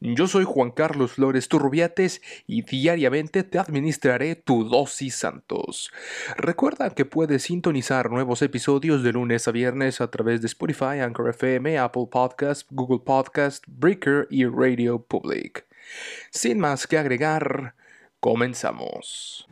Yo 0.00 0.26
soy 0.26 0.44
Juan 0.44 0.70
Carlos 0.70 1.12
Flores 1.12 1.48
Turrubiates 1.48 2.22
y 2.46 2.62
diariamente 2.62 3.42
te 3.42 3.58
administraré 3.58 4.36
tu 4.36 4.64
dosis 4.64 5.16
santos. 5.16 5.90
Recuerda 6.36 6.90
que 6.90 7.04
puedes 7.04 7.42
sintonizar 7.44 8.10
nuevos 8.10 8.42
episodios 8.42 9.02
de 9.02 9.12
lunes 9.12 9.48
a 9.48 9.50
viernes 9.50 10.00
a 10.00 10.10
través 10.10 10.40
de 10.40 10.46
Spotify, 10.46 11.00
Anchor 11.00 11.30
FM, 11.30 11.78
Apple 11.78 12.06
Podcast, 12.10 12.68
Google 12.70 13.00
Podcast, 13.04 13.64
Breaker 13.66 14.26
y 14.30 14.44
Radio 14.46 15.00
Public. 15.02 15.66
Sin 16.30 16.58
más 16.58 16.86
que 16.86 16.98
agregar, 16.98 17.74
comenzamos. 18.20 19.48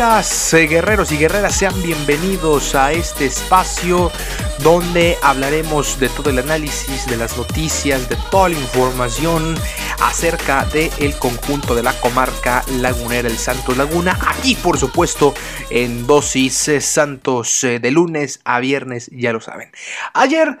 Eh, 0.00 0.66
guerreros 0.68 1.10
y 1.10 1.16
guerreras, 1.16 1.56
sean 1.56 1.82
bienvenidos 1.82 2.76
a 2.76 2.92
este 2.92 3.26
espacio 3.26 4.12
donde 4.62 5.16
hablaremos 5.22 5.98
de 6.00 6.08
todo 6.08 6.30
el 6.30 6.38
análisis, 6.38 7.06
de 7.06 7.16
las 7.16 7.36
noticias, 7.36 8.08
de 8.08 8.16
toda 8.30 8.48
la 8.48 8.58
información 8.58 9.56
acerca 10.00 10.64
del 10.64 10.90
el 10.98 11.16
conjunto 11.18 11.74
de 11.74 11.82
la 11.82 11.92
comarca 12.00 12.64
lagunera, 12.80 13.28
el 13.28 13.36
Santos 13.36 13.76
Laguna. 13.76 14.18
Aquí, 14.26 14.54
por 14.54 14.78
supuesto, 14.78 15.34
en 15.70 16.06
dosis 16.06 16.68
eh, 16.68 16.80
Santos 16.80 17.62
eh, 17.64 17.78
de 17.80 17.90
lunes 17.90 18.40
a 18.44 18.60
viernes, 18.60 19.10
ya 19.12 19.32
lo 19.32 19.40
saben. 19.40 19.70
Ayer 20.14 20.58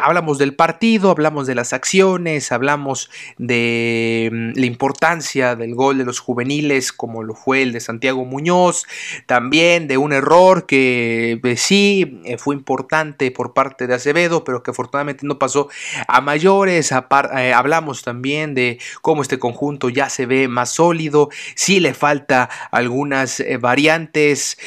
hablamos 0.00 0.38
del 0.38 0.54
partido, 0.54 1.10
hablamos 1.10 1.46
de 1.46 1.54
las 1.54 1.72
acciones, 1.72 2.52
hablamos 2.52 3.10
de 3.36 4.30
mm, 4.32 4.58
la 4.58 4.66
importancia 4.66 5.56
del 5.56 5.74
gol 5.74 5.98
de 5.98 6.04
los 6.04 6.20
juveniles, 6.20 6.92
como 6.92 7.22
lo 7.22 7.34
fue 7.34 7.62
el 7.62 7.72
de 7.72 7.80
Santiago 7.80 8.24
Muñoz, 8.24 8.86
también 9.26 9.88
de 9.88 9.98
un 9.98 10.12
error 10.12 10.66
que 10.66 11.40
sí 11.56 12.20
eh, 12.24 12.38
fue 12.38 12.54
importante 12.54 13.17
por 13.34 13.52
parte 13.52 13.86
de 13.86 13.94
Acevedo, 13.94 14.44
pero 14.44 14.62
que 14.62 14.70
afortunadamente 14.70 15.26
no 15.26 15.38
pasó 15.38 15.68
a 16.06 16.20
mayores. 16.20 16.92
Eh, 16.92 17.52
hablamos 17.52 18.02
también 18.02 18.54
de 18.54 18.78
cómo 19.02 19.22
este 19.22 19.38
conjunto 19.38 19.88
ya 19.88 20.08
se 20.08 20.26
ve 20.26 20.48
más 20.48 20.70
sólido, 20.70 21.28
sí 21.54 21.80
le 21.80 21.94
falta 21.94 22.48
algunas 22.70 23.40
eh, 23.40 23.58
variantes. 23.58 24.58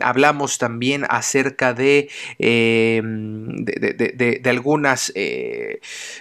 hablamos 0.00 0.58
también 0.58 1.04
acerca 1.08 1.74
de, 1.74 2.08
de, 2.38 4.40
algunas 4.44 5.12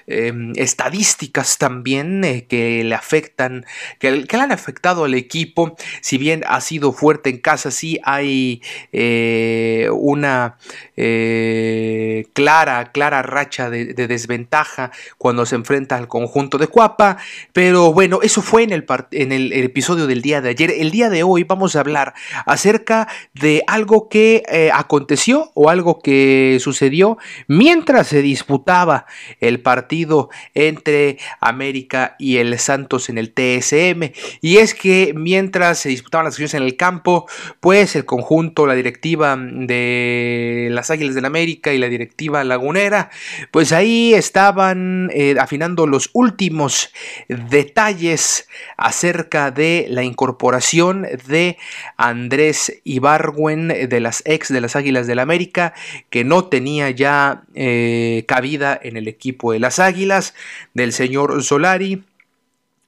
estadísticas 0.06 1.58
también 1.58 2.46
que 2.48 2.84
le 2.84 2.96
afectan, 2.96 3.66
que, 4.00 4.12
le 4.12 4.28
han 4.32 4.52
afectado 4.52 5.06
al 5.06 5.14
equipo 5.14 5.76
si 6.02 6.18
bien 6.18 6.44
ha 6.48 6.62
sido 6.62 6.94
fuerte 6.94 7.30
en 7.30 7.40
casa, 7.40 7.72
sí 7.72 8.00
hay 8.04 8.62
eh, 8.92 9.90
una 9.92 10.58
eh, 10.96 12.28
clara, 12.34 12.92
clara 12.92 13.22
racha 13.22 13.70
de, 13.70 13.94
desventaja 13.94 14.92
cuando 15.18 15.46
se 15.46 15.56
enfrenta 15.56 15.96
al 15.98 16.08
conjunto 16.08 16.58
de 16.58 16.68
Cuapa. 16.68 17.18
Pero 17.54 17.94
bueno, 17.94 18.20
eso 18.22 18.42
fue 18.42 18.64
en, 18.64 18.72
el, 18.72 19.54
episodio 19.54 20.08
del 20.08 20.22
día 20.22 20.42
de 20.42 20.50
ayer. 20.50 20.72
El 20.72 20.92
día 20.92 21.10
de 21.10 21.24
hoy 21.24 21.44
vamos 21.44 21.76
a 21.76 21.82
hablar 21.82 22.14
acerca 22.46 23.08
de 23.34 23.64
algo 23.68 24.10
que 24.10 24.44
eh, 24.50 24.70
aconteció 24.74 25.52
o 25.54 25.70
algo 25.70 26.00
que 26.00 26.58
sucedió 26.62 27.18
mientras 27.48 28.08
se 28.08 28.22
disputaba 28.22 29.06
el 29.40 29.62
partido 29.62 30.30
entre 30.54 31.18
América 31.40 32.16
y 32.20 32.38
el 32.38 32.58
Santos 32.60 33.10
en 33.10 33.18
el 33.18 33.34
TSM. 33.34 34.12
Y 34.42 34.58
es 34.58 34.74
que 34.74 35.14
mientras 35.16 35.80
se 35.80 35.90
disputaban 35.90 36.26
las 36.26 36.34
acciones 36.34 36.54
en 36.54 36.64
el 36.64 36.76
campo, 36.78 37.28
pues 37.60 37.96
el 37.96 38.06
conjunto, 38.06 38.66
la 38.66 38.76
directiva 38.76 39.36
de 39.38 40.57
las 40.70 40.92
Águilas 40.92 41.16
del 41.16 41.26
América 41.26 41.74
y 41.74 41.78
la 41.78 41.88
directiva 41.88 42.44
lagunera, 42.44 43.10
pues 43.52 43.72
ahí 43.72 44.14
estaban 44.14 45.10
eh, 45.14 45.36
afinando 45.40 45.88
los 45.88 46.10
últimos 46.14 46.92
detalles 47.28 48.48
acerca 48.78 49.52
de 49.52 49.88
la 49.90 50.04
incorporación 50.04 51.08
de 51.28 51.58
Andrés 51.98 52.82
Ibargüen 52.84 53.68
de 53.68 54.00
las 54.00 54.24
ex 54.26 54.52
de 54.52 54.62
las 54.62 54.76
Águilas 54.76 55.08
del 55.08 55.20
América, 55.20 55.74
que 56.10 56.24
no 56.24 56.46
tenía 56.46 56.90
ya 56.90 57.44
eh, 57.54 58.26
cabida 58.28 58.80
en 58.82 58.98
el 58.98 59.08
equipo 59.08 59.52
de 59.52 59.60
las 59.60 59.80
Águilas, 59.80 60.34
del 60.74 60.94
señor 60.94 61.44
Solari 61.44 62.04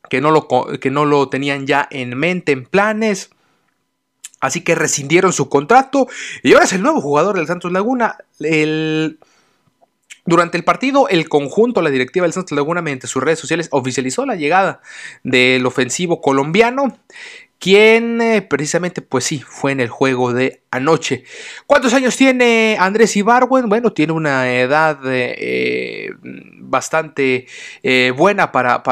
que 0.10 0.22
no 0.22 0.32
lo, 0.32 0.48
que 0.48 0.92
no 0.92 1.06
lo 1.06 1.30
tenían 1.30 1.68
ya 1.68 1.88
en 1.92 2.18
mente, 2.18 2.52
en 2.52 2.66
planes. 2.66 3.30
Así 4.40 4.62
que 4.62 4.76
rescindieron 4.76 5.34
su 5.34 5.50
contrato 5.50 6.08
y 6.44 6.54
ahora 6.54 6.66
es 6.66 6.74
el 6.74 6.82
nuevo 6.82 7.02
jugador 7.02 7.38
del 7.38 7.48
Santos 7.48 7.72
Laguna. 7.72 8.18
El, 8.40 9.20
durante 10.26 10.58
el 10.58 10.64
partido, 10.64 11.10
el 11.10 11.28
conjunto, 11.28 11.82
la 11.82 11.90
directiva 11.90 12.26
del 12.26 12.34
Santos 12.34 12.56
Laguna, 12.56 12.82
mediante 12.82 13.08
sus 13.08 13.24
redes 13.24 13.40
sociales, 13.40 13.68
oficializó 13.72 14.26
la 14.26 14.36
llegada 14.36 14.82
del 15.24 15.66
ofensivo 15.66 16.22
colombiano, 16.22 16.98
quien 17.58 18.22
eh, 18.22 18.42
precisamente, 18.42 19.02
pues 19.02 19.26
sí, 19.26 19.44
fue 19.46 19.72
en 19.72 19.80
el 19.80 19.90
juego 19.90 20.32
de 20.32 20.62
anoche. 20.72 21.24
¿Cuántos 21.66 21.94
años 21.94 22.16
tiene 22.16 22.78
Andrés 22.80 23.16
Ibarwen? 23.16 23.70
Bueno, 23.70 23.92
tiene 23.92 24.14
una 24.14 24.54
edad 24.54 25.00
eh, 25.06 26.14
bastante 26.22 27.48
eh, 27.82 28.14
buena 28.16 28.52
para, 28.52 28.84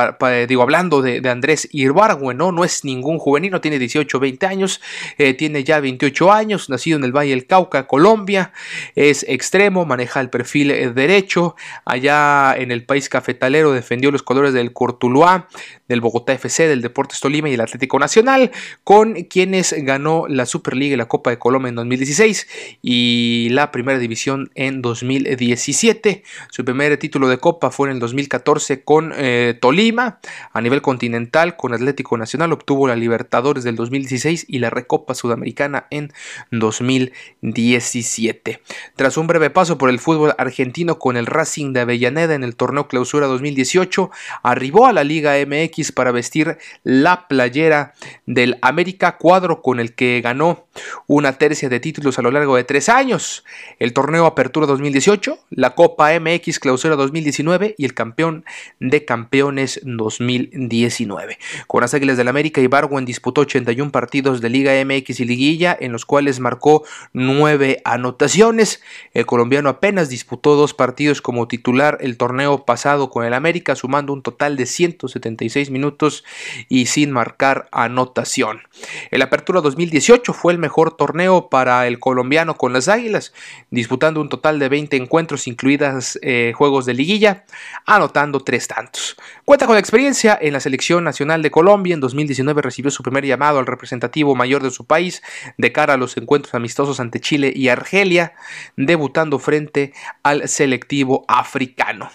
digo, 0.48 0.64
hablando 0.64 1.02
de, 1.02 1.28
Andrés 1.30 1.68
Ibarwen, 1.72 2.38
¿no? 2.38 2.52
No 2.52 2.64
es 2.64 2.84
ningún 2.84 3.20
juvenil, 3.20 3.52
no 3.52 3.62
tiene 3.62 3.78
18 3.78 4.20
20 4.20 4.46
años, 4.48 4.82
eh, 5.18 5.34
tiene 5.34 5.64
ya 5.64 5.80
28 5.80 6.32
años, 6.32 6.70
nacido 6.70 6.98
en 6.98 7.04
el 7.04 7.12
Valle 7.12 7.32
del 7.32 7.46
Cauca, 7.46 7.86
Colombia, 7.86 8.54
es 8.96 9.24
extremo, 9.28 9.86
maneja 9.86 10.20
el 10.20 10.30
perfil 10.30 10.94
derecho, 10.96 11.56
allá 11.86 12.56
en 12.58 12.72
el 12.72 12.86
país 12.86 13.10
cafetalero 13.10 13.72
defendió 13.72 14.12
los 14.12 14.24
colores 14.24 14.54
del 14.54 14.74
Cortuluá, 14.74 15.48
del 15.88 16.02
Bogotá 16.02 16.34
FC, 16.34 16.68
del 16.68 16.82
Deportes 16.82 17.20
Tolima 17.20 17.50
y 17.50 17.54
el 17.54 17.62
Atlético 17.62 18.00
Nacional, 18.00 18.52
con 18.84 19.14
quienes 19.26 19.74
ganó 19.78 20.26
la 20.28 20.46
Superliga 20.46 20.96
y 20.96 20.98
la 20.98 21.08
Copa 21.08 21.30
de 21.30 21.38
Colombia 21.38 21.67
en 21.68 21.76
2016 21.76 22.48
y 22.82 23.50
la 23.52 23.72
Primera 23.72 24.00
División 24.00 24.50
en 24.56 24.82
2017. 24.82 26.24
Su 26.50 26.66
primer 26.66 26.98
título 26.98 27.28
de 27.28 27.38
Copa 27.38 27.72
fue 27.72 27.90
en 27.90 27.96
el 27.96 28.00
2014 28.00 28.84
con 28.84 29.14
eh, 29.16 29.58
Tolima. 29.60 30.20
A 30.54 30.62
nivel 30.62 30.82
continental, 30.82 31.56
con 31.56 31.74
Atlético 31.74 32.18
Nacional, 32.18 32.54
obtuvo 32.54 32.88
la 32.88 32.96
Libertadores 32.96 33.64
del 33.64 33.76
2016 33.76 34.46
y 34.48 34.60
la 34.60 34.70
Recopa 34.70 35.14
Sudamericana 35.14 35.88
en 35.90 36.12
2017. 36.52 38.62
Tras 38.96 39.18
un 39.18 39.28
breve 39.28 39.50
paso 39.50 39.78
por 39.78 39.90
el 39.90 40.00
fútbol 40.00 40.34
argentino 40.38 41.00
con 41.00 41.18
el 41.18 41.26
Racing 41.26 41.74
de 41.74 41.82
Avellaneda 41.82 42.36
en 42.36 42.44
el 42.44 42.56
torneo 42.56 42.88
Clausura 42.88 43.28
2018, 43.28 44.10
arribó 44.44 44.88
a 44.88 44.94
la 44.94 45.04
Liga 45.04 45.36
MX 45.46 45.92
para 45.92 46.12
vestir 46.12 46.58
la 46.84 47.28
playera 47.28 47.94
del 48.26 48.58
América, 48.62 49.18
cuadro 49.18 49.62
con 49.62 49.80
el 49.80 49.94
que 49.94 50.22
ganó 50.22 50.68
una 51.08 51.34
de 51.66 51.80
títulos 51.80 52.20
a 52.20 52.22
lo 52.22 52.30
largo 52.30 52.56
de 52.56 52.64
tres 52.64 52.88
años. 52.88 53.44
El 53.80 53.92
torneo 53.92 54.28
Apertura 54.28 54.68
2018, 54.68 55.40
la 55.50 55.74
Copa 55.74 56.12
MX 56.20 56.60
Clausura 56.60 56.96
2019 56.96 57.74
y 57.78 57.86
el 57.86 57.96
campeón 57.96 58.46
de 58.80 59.04
campeones 59.06 59.82
2019. 59.84 61.40
Con 61.66 61.82
las 61.82 61.96
Águilas 61.96 62.18
del 62.18 62.28
América, 62.28 62.62
Ibarwen 62.62 63.06
disputó 63.06 63.42
81 63.42 63.92
partidos 63.92 64.40
de 64.40 64.50
Liga 64.50 64.74
MX 64.86 65.20
y 65.22 65.26
Liguilla, 65.26 65.76
en 65.80 65.92
los 65.92 66.06
cuales 66.06 66.40
marcó 66.40 66.84
nueve 67.12 67.82
anotaciones. 67.84 68.82
El 69.14 69.26
colombiano 69.26 69.70
apenas 69.70 70.10
disputó 70.10 70.56
dos 70.56 70.76
partidos 70.76 71.24
como 71.24 71.48
titular 71.48 71.98
el 72.02 72.18
torneo 72.18 72.66
pasado 72.66 73.10
con 73.10 73.26
el 73.26 73.34
América, 73.34 73.76
sumando 73.76 74.14
un 74.14 74.22
total 74.22 74.58
de 74.58 74.68
176 74.68 75.72
minutos 75.72 76.24
y 76.70 76.86
sin 76.86 77.12
marcar 77.12 77.68
anotación. 77.72 78.62
El 79.10 79.24
Apertura 79.24 79.62
2018 79.62 80.34
fue 80.34 80.54
el 80.54 80.60
mejor 80.60 80.96
torneo 80.96 81.47
para 81.50 81.88
el 81.88 82.00
colombiano 82.00 82.56
con 82.56 82.74
las 82.74 82.88
Águilas, 82.88 83.34
disputando 83.70 84.22
un 84.22 84.30
total 84.30 84.60
de 84.60 84.70
20 84.70 84.98
encuentros, 84.98 85.48
incluidas 85.48 86.20
eh, 86.22 86.54
juegos 86.56 86.86
de 86.86 86.94
liguilla, 86.94 87.46
anotando 87.86 88.40
tres 88.40 88.68
tantos. 88.68 89.16
Cuenta 89.46 89.68
con 89.68 89.78
experiencia 89.78 90.38
en 90.40 90.54
la 90.54 90.60
selección 90.60 91.04
nacional 91.04 91.42
de 91.42 91.52
Colombia. 91.52 91.94
En 91.94 92.00
2019 92.00 92.62
recibió 92.62 92.92
su 92.92 93.04
primer 93.04 93.26
llamado 93.26 93.60
al 93.60 93.66
representativo 93.66 94.36
mayor 94.36 94.64
de 94.64 94.72
su 94.72 94.86
país 94.86 95.22
de 95.58 95.72
cara 95.72 95.94
a 95.94 95.98
los 95.98 96.18
encuentros 96.18 96.54
amistosos 96.54 97.00
ante 97.00 97.20
Chile 97.20 97.52
y 97.56 97.70
Argelia, 97.70 98.34
debutando 98.76 99.40
frente 99.40 99.94
al 100.24 100.48
selectivo 100.48 101.26
africano. 101.28 102.10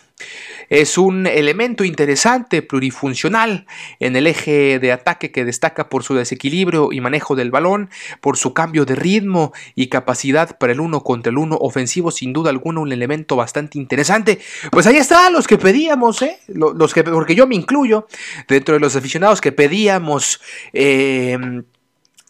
Es 0.73 0.97
un 0.97 1.27
elemento 1.27 1.85
interesante, 1.85 2.63
plurifuncional, 2.63 3.67
en 4.01 4.17
el 4.17 4.27
eje 4.27 4.79
de 4.79 4.91
ataque 4.91 5.31
que 5.31 5.45
destaca 5.45 5.91
por 5.91 6.03
su 6.03 6.15
desequilibrio 6.15 6.93
y 6.93 7.03
manejo 7.03 7.37
del 7.37 7.51
balón, 7.51 7.91
por 8.23 8.39
su 8.39 8.55
cambio 8.55 8.87
de 8.87 8.95
ritmo 8.95 9.53
y 9.75 9.89
capacidad 9.89 10.57
para 10.57 10.73
el 10.73 10.81
uno 10.81 11.03
contra 11.03 11.29
el 11.29 11.37
uno 11.37 11.57
ofensivo, 11.57 12.11
sin 12.11 12.33
duda 12.33 12.49
alguna 12.49 12.81
un 12.81 12.91
elemento 12.91 13.37
bastante 13.37 13.77
interesante. 13.77 14.41
Pues 14.71 14.87
ahí 14.87 14.97
está, 14.97 15.29
los 15.29 15.47
que 15.47 15.59
pedíamos, 15.59 16.23
¿eh? 16.23 16.39
los 16.49 16.95
que, 16.95 17.05
porque 17.05 17.35
yo 17.35 17.47
me 17.47 17.55
incluyo 17.55 18.09
dentro 18.49 18.73
de 18.73 18.81
los 18.81 18.97
aficionados 18.97 19.43
que 19.43 19.53
pedíamos. 19.53 20.41
Eh, 20.73 21.37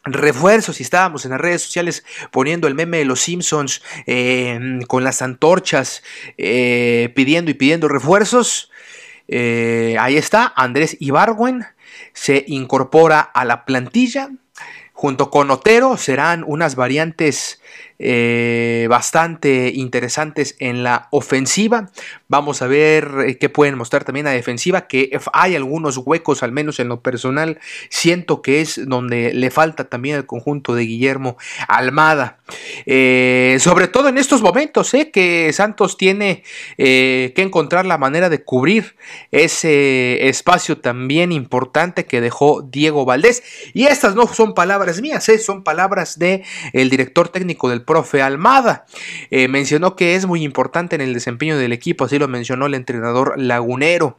refuerzos 0.04 0.81
y 0.81 0.82
estábamos 0.82 1.25
en 1.25 1.31
las 1.31 1.40
redes 1.40 1.62
sociales 1.62 2.04
poniendo 2.31 2.66
el 2.66 2.75
meme 2.75 2.99
de 2.99 3.04
los 3.04 3.20
Simpsons 3.20 3.82
eh, 4.06 4.81
con 4.88 5.04
las 5.04 5.22
antorchas 5.22 6.02
eh, 6.38 7.12
pidiendo 7.14 7.50
y 7.50 7.54
pidiendo 7.54 7.88
refuerzos. 7.88 8.70
Eh, 9.28 9.96
ahí 10.00 10.16
está, 10.16 10.52
Andrés 10.56 10.96
Ibargüen 11.00 11.66
se 12.12 12.44
incorpora 12.46 13.20
a 13.20 13.44
la 13.44 13.64
plantilla. 13.64 14.31
Junto 14.93 15.31
con 15.31 15.50
Otero 15.50 15.96
serán 15.96 16.44
unas 16.46 16.76
variantes 16.76 17.60
eh, 18.04 18.88
bastante 18.88 19.70
interesantes 19.75 20.56
en 20.58 20.82
la 20.82 21.06
ofensiva. 21.12 21.90
Vamos 22.26 22.60
a 22.60 22.66
ver 22.66 23.08
eh, 23.26 23.38
qué 23.38 23.49
pueden 23.49 23.78
mostrar 23.78 24.02
también 24.02 24.26
a 24.26 24.31
defensiva, 24.31 24.88
que 24.88 25.16
hay 25.32 25.54
algunos 25.54 25.99
huecos, 25.99 26.43
al 26.43 26.50
menos 26.50 26.81
en 26.81 26.88
lo 26.88 27.00
personal, 27.00 27.60
siento 27.90 28.43
que 28.43 28.60
es 28.60 28.81
donde 28.88 29.32
le 29.32 29.50
falta 29.52 29.84
también 29.84 30.16
el 30.16 30.26
conjunto 30.26 30.75
de 30.75 30.82
Guillermo 30.82 31.37
Almada. 31.69 32.38
Eh, 32.87 33.58
sobre 33.60 33.87
todo 33.87 34.08
en 34.08 34.19
estos 34.19 34.43
momentos, 34.43 34.93
que 35.12 35.52
Santos 35.52 35.96
tiene 35.96 36.43
que 36.76 37.32
encontrar 37.37 37.87
la 37.87 37.99
manera 37.99 38.28
de 38.28 38.43
cubrir 38.43 38.96
ese 39.31 40.28
espacio 40.28 40.78
también 40.78 41.32
importante 41.32 42.04
que 42.04 42.20
dejó 42.20 42.62
Diego 42.62 43.04
Valdés. 43.04 43.43
Y 43.75 43.84
estas 43.84 44.14
no 44.14 44.26
son 44.26 44.54
palabras 44.54 45.00
mías, 45.00 45.31
son 45.44 45.62
palabras 45.62 46.19
del 46.19 46.43
el 46.72 46.90
director 46.90 47.28
técnico 47.28 47.69
del 47.69 47.84
profe 47.93 48.23
Almada. 48.23 48.87
Eh, 49.31 49.49
mencionó 49.49 49.97
que 49.97 50.15
es 50.15 50.25
muy 50.25 50.43
importante 50.43 50.94
en 50.94 51.03
el 51.03 51.12
desempeño 51.12 51.59
del 51.59 51.75
equipo, 51.75 52.06
así 52.06 52.19
lo 52.19 52.27
mencionó 52.27 52.65
el 52.65 52.73
entrenador 52.73 53.35
lagunero. 53.37 54.19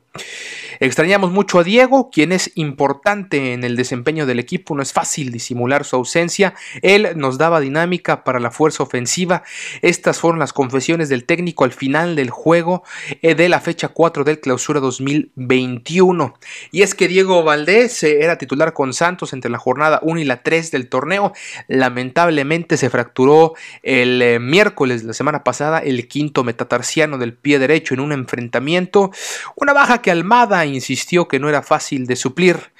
Extrañamos 0.80 1.32
mucho 1.32 1.60
a 1.60 1.64
Diego, 1.64 2.10
quien 2.12 2.32
es 2.32 2.52
importante 2.56 3.54
en 3.54 3.64
el 3.64 3.76
desempeño 3.76 4.26
del 4.26 4.40
equipo, 4.40 4.76
no 4.76 4.82
es 4.82 4.94
fácil 4.94 5.32
disimular 5.32 5.86
su 5.86 5.96
ausencia, 5.96 6.54
él 6.82 7.14
nos 7.16 7.38
daba 7.38 7.60
dinámica 7.60 8.24
para 8.24 8.40
la 8.40 8.52
fuerza 8.52 8.84
ofensiva, 8.84 9.44
estas 9.82 10.20
fueron 10.20 10.40
las 10.40 10.54
confesiones 10.54 11.10
del 11.10 11.26
técnico 11.26 11.64
al 11.64 11.72
final 11.72 12.16
del 12.16 12.30
juego 12.30 12.84
eh, 13.22 13.36
de 13.36 13.50
la 13.50 13.60
fecha 13.60 13.90
4 13.90 14.24
del 14.24 14.40
clausura 14.40 14.80
2021. 14.80 16.34
Y 16.72 16.82
es 16.82 16.96
que 16.96 17.08
Diego 17.08 17.44
Valdés 17.44 18.04
eh, 18.04 18.20
era 18.22 18.38
titular 18.38 18.74
con 18.74 18.94
Santos 18.94 19.34
entre 19.34 19.52
la 19.52 19.58
jornada 19.58 20.00
1 20.04 20.20
y 20.20 20.26
la 20.26 20.44
3 20.44 20.72
del 20.72 20.90
torneo, 20.90 21.34
lamentablemente 21.68 22.78
se 22.78 22.90
fracturó 22.90 23.54
el 23.82 24.22
eh, 24.22 24.40
miércoles 24.40 25.04
la 25.04 25.14
semana 25.14 25.44
pasada 25.44 25.80
el 25.80 26.08
quinto 26.08 26.44
metatarsiano 26.44 27.18
del 27.18 27.34
pie 27.34 27.60
derecho 27.60 27.94
en 27.94 28.00
un 28.00 28.12
enfrentamiento, 28.12 29.12
una 29.56 29.74
baja 29.74 30.02
que 30.02 30.12
Almada 30.12 30.63
insistió 30.66 31.28
que 31.28 31.40
no 31.40 31.50
era 31.50 31.62
fácil 31.62 32.06
de 32.06 32.16
suplir. 32.16 32.72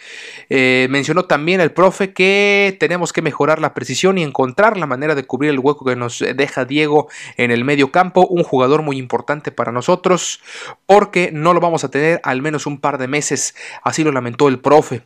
Eh, 0.50 0.88
mencionó 0.90 1.26
también 1.26 1.62
el 1.62 1.72
profe 1.72 2.14
que 2.14 2.76
tenemos 2.80 3.14
que 3.14 3.22
mejorar 3.22 3.60
la 3.60 3.74
precisión 3.74 4.18
y 4.18 4.24
encontrar 4.24 4.78
la 4.78 4.86
manera 4.86 5.16
de 5.16 5.24
cubrir 5.24 5.52
el 5.52 5.60
hueco 5.60 5.86
que 5.86 5.96
nos 5.96 6.20
deja 6.20 6.66
Diego 6.66 7.10
en 7.38 7.52
el 7.52 7.64
medio 7.64 7.92
campo, 7.92 8.28
un 8.28 8.44
jugador 8.44 8.82
muy 8.82 8.98
importante 8.98 9.52
para 9.52 9.72
nosotros, 9.72 10.42
porque 10.86 11.32
no 11.32 11.54
lo 11.54 11.60
vamos 11.60 11.84
a 11.84 11.90
tener 11.90 12.20
al 12.24 12.42
menos 12.42 12.66
un 12.66 12.80
par 12.80 12.98
de 12.98 13.08
meses, 13.08 13.56
así 13.84 14.04
lo 14.04 14.12
lamentó 14.12 14.48
el 14.48 14.60
profe. 14.60 15.04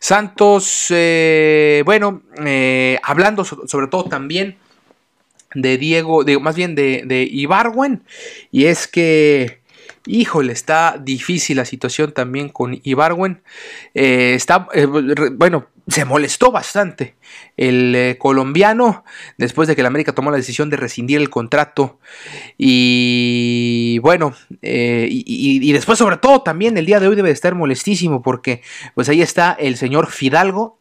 Santos, 0.00 0.86
eh, 0.90 1.82
bueno, 1.84 2.22
eh, 2.44 2.98
hablando 3.02 3.44
sobre 3.44 3.86
todo 3.88 4.04
también 4.04 4.58
de 5.54 5.78
Diego, 5.78 6.24
de, 6.24 6.38
más 6.38 6.56
bien 6.56 6.74
de, 6.74 7.02
de 7.06 7.22
Ibarwen, 7.22 8.02
y 8.50 8.66
es 8.66 8.86
que 8.86 9.60
Híjole, 10.08 10.54
está 10.54 10.96
difícil 10.98 11.58
la 11.58 11.66
situación 11.66 12.12
también 12.12 12.48
con 12.48 12.80
Ibarwen. 12.82 13.42
Eh, 13.92 14.32
está, 14.34 14.66
eh, 14.72 14.86
bueno, 14.86 15.66
se 15.88 16.04
molestó 16.04 16.52
bastante 16.52 17.16
el 17.56 17.94
eh, 17.94 18.16
colombiano 18.18 19.04
después 19.36 19.68
de 19.68 19.74
que 19.74 19.80
el 19.80 19.86
América 19.86 20.14
tomó 20.14 20.30
la 20.30 20.36
decisión 20.36 20.70
de 20.70 20.76
rescindir 20.76 21.18
el 21.18 21.30
contrato 21.30 21.98
y 22.56 23.98
bueno 24.02 24.34
y, 24.60 25.72
después 25.72 25.98
sobre 25.98 26.18
todo 26.18 26.42
también 26.42 26.76
el 26.76 26.86
día 26.86 27.00
de 27.00 27.08
hoy 27.08 27.16
debe 27.16 27.30
estar 27.30 27.54
molestísimo 27.54 28.22
porque 28.22 28.62
pues 28.94 29.08
ahí 29.08 29.22
está 29.22 29.52
el 29.52 29.76
señor 29.76 30.10
Fidalgo 30.10 30.78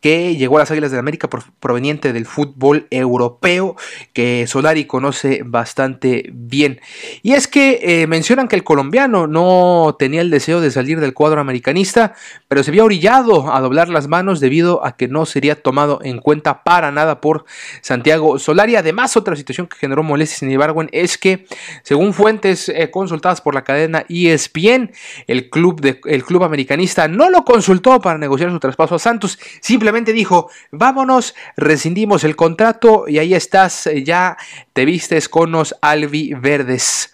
que 0.00 0.36
llegó 0.36 0.56
a 0.56 0.60
las 0.60 0.70
Águilas 0.70 0.90
del 0.90 1.00
América 1.00 1.28
proveniente 1.28 2.12
del 2.12 2.26
fútbol 2.26 2.86
europeo, 2.90 3.76
que 4.12 4.46
Solari 4.46 4.84
conoce 4.84 5.42
bastante 5.44 6.30
bien. 6.32 6.80
Y 7.22 7.32
es 7.32 7.48
que 7.48 7.80
eh, 7.82 8.06
mencionan 8.06 8.48
que 8.48 8.56
el 8.56 8.64
colombiano 8.64 9.26
no 9.26 9.96
tenía 9.98 10.20
el 10.20 10.30
deseo 10.30 10.60
de 10.60 10.70
salir 10.70 11.00
del 11.00 11.14
cuadro 11.14 11.40
americanista, 11.40 12.14
pero 12.46 12.62
se 12.62 12.70
vio 12.70 12.84
orillado 12.84 13.52
a 13.52 13.60
doblar 13.60 13.88
las 13.88 14.08
manos 14.08 14.40
debido 14.48 14.84
a 14.84 14.96
que 14.96 15.08
no 15.08 15.26
sería 15.26 15.60
tomado 15.60 16.00
en 16.02 16.20
cuenta 16.20 16.64
para 16.64 16.90
nada 16.90 17.20
por 17.20 17.44
Santiago 17.82 18.38
Solari. 18.38 18.76
Además, 18.76 19.14
otra 19.14 19.36
situación 19.36 19.66
que 19.66 19.76
generó 19.76 20.02
molestias 20.02 20.42
en 20.42 20.50
Ibargüen 20.50 20.88
es 20.90 21.18
que, 21.18 21.46
según 21.82 22.14
fuentes 22.14 22.70
eh, 22.70 22.90
consultadas 22.90 23.42
por 23.42 23.54
la 23.54 23.62
cadena 23.62 24.06
ESPN, 24.08 24.90
el 25.26 25.50
club, 25.50 25.82
de, 25.82 26.00
el 26.06 26.24
club 26.24 26.44
americanista 26.44 27.08
no 27.08 27.28
lo 27.28 27.44
consultó 27.44 28.00
para 28.00 28.18
negociar 28.18 28.50
su 28.50 28.58
traspaso 28.58 28.94
a 28.94 28.98
Santos, 28.98 29.38
simplemente 29.60 30.14
dijo, 30.14 30.50
vámonos, 30.72 31.34
rescindimos 31.58 32.24
el 32.24 32.34
contrato 32.34 33.04
y 33.06 33.18
ahí 33.18 33.34
estás, 33.34 33.90
ya 34.02 34.38
te 34.72 34.86
vistes 34.86 35.28
con 35.28 35.52
los 35.52 35.74
verdes. 36.40 37.12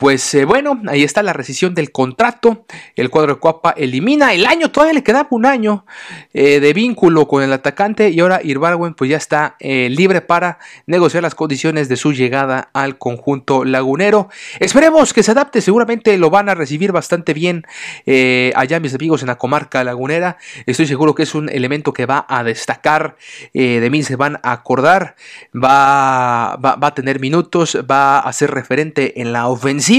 Pues 0.00 0.34
eh, 0.34 0.46
bueno, 0.46 0.80
ahí 0.88 1.04
está 1.04 1.22
la 1.22 1.34
rescisión 1.34 1.74
del 1.74 1.92
contrato. 1.92 2.64
El 2.96 3.10
cuadro 3.10 3.34
de 3.34 3.38
Cuapa 3.38 3.74
elimina 3.76 4.32
el 4.32 4.46
año, 4.46 4.70
todavía 4.70 4.94
le 4.94 5.02
quedaba 5.02 5.28
un 5.30 5.44
año 5.44 5.84
eh, 6.32 6.58
de 6.58 6.72
vínculo 6.72 7.28
con 7.28 7.42
el 7.42 7.52
atacante 7.52 8.08
y 8.08 8.18
ahora 8.20 8.40
Irbarwen 8.42 8.94
pues 8.94 9.10
ya 9.10 9.18
está 9.18 9.56
eh, 9.60 9.90
libre 9.90 10.22
para 10.22 10.58
negociar 10.86 11.22
las 11.22 11.34
condiciones 11.34 11.90
de 11.90 11.96
su 11.98 12.14
llegada 12.14 12.70
al 12.72 12.96
conjunto 12.96 13.66
lagunero. 13.66 14.30
Esperemos 14.58 15.12
que 15.12 15.22
se 15.22 15.32
adapte, 15.32 15.60
seguramente 15.60 16.16
lo 16.16 16.30
van 16.30 16.48
a 16.48 16.54
recibir 16.54 16.92
bastante 16.92 17.34
bien 17.34 17.66
allá 18.54 18.80
mis 18.80 18.94
amigos 18.94 19.20
en 19.20 19.28
la 19.28 19.36
comarca 19.36 19.84
lagunera. 19.84 20.38
Estoy 20.64 20.86
seguro 20.86 21.14
que 21.14 21.24
es 21.24 21.34
un 21.34 21.50
elemento 21.50 21.92
que 21.92 22.06
va 22.06 22.24
a 22.26 22.42
destacar, 22.42 23.16
de 23.52 23.88
mí 23.90 24.02
se 24.02 24.16
van 24.16 24.40
a 24.42 24.52
acordar, 24.52 25.14
va, 25.54 26.56
va, 26.56 26.76
va 26.76 26.88
a 26.88 26.94
tener 26.94 27.20
minutos, 27.20 27.76
va 27.88 28.20
a 28.20 28.32
ser 28.32 28.50
referente 28.50 29.20
en 29.20 29.34
la 29.34 29.48
ofensiva 29.48 29.89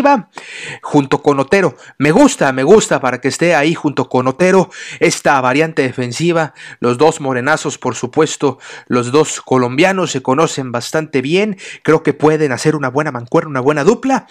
junto 0.82 1.22
con 1.22 1.40
Otero. 1.40 1.76
Me 1.98 2.12
gusta, 2.12 2.52
me 2.54 2.64
gusta 2.64 3.02
para 3.02 3.20
que 3.20 3.28
esté 3.28 3.56
ahí 3.56 3.74
junto 3.74 4.08
con 4.08 4.28
Otero 4.28 4.70
esta 5.00 5.40
variante 5.42 5.82
defensiva. 5.82 6.54
Los 6.80 6.98
dos 6.98 7.20
morenazos, 7.20 7.78
por 7.78 7.96
supuesto, 7.96 8.60
los 8.88 9.12
dos 9.12 9.42
colombianos 9.42 10.12
se 10.12 10.22
conocen 10.22 10.72
bastante 10.72 11.22
bien. 11.22 11.58
Creo 11.84 12.04
que 12.04 12.14
pueden 12.14 12.52
hacer 12.52 12.76
una 12.76 12.90
buena 12.90 13.12
mancuerna, 13.12 13.50
una 13.50 13.60
buena 13.60 13.84
dupla. 13.84 14.28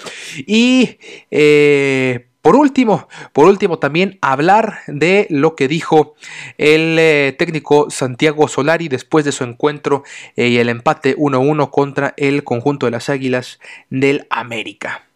Y 0.46 0.98
eh, 1.30 2.26
por 2.42 2.56
último, 2.56 3.06
por 3.34 3.46
último 3.46 3.78
también 3.78 4.18
hablar 4.22 4.78
de 4.86 5.26
lo 5.28 5.54
que 5.56 5.68
dijo 5.68 6.14
el 6.56 6.96
eh, 6.98 7.34
técnico 7.38 7.90
Santiago 7.90 8.48
Solari 8.48 8.88
después 8.88 9.26
de 9.26 9.32
su 9.32 9.44
encuentro 9.44 10.04
eh, 10.36 10.48
y 10.48 10.56
el 10.56 10.70
empate 10.70 11.16
1-1 11.18 11.70
contra 11.70 12.14
el 12.16 12.44
conjunto 12.44 12.86
de 12.86 12.92
las 12.92 13.10
Águilas 13.10 13.60
del 13.90 14.26
América. 14.30 15.09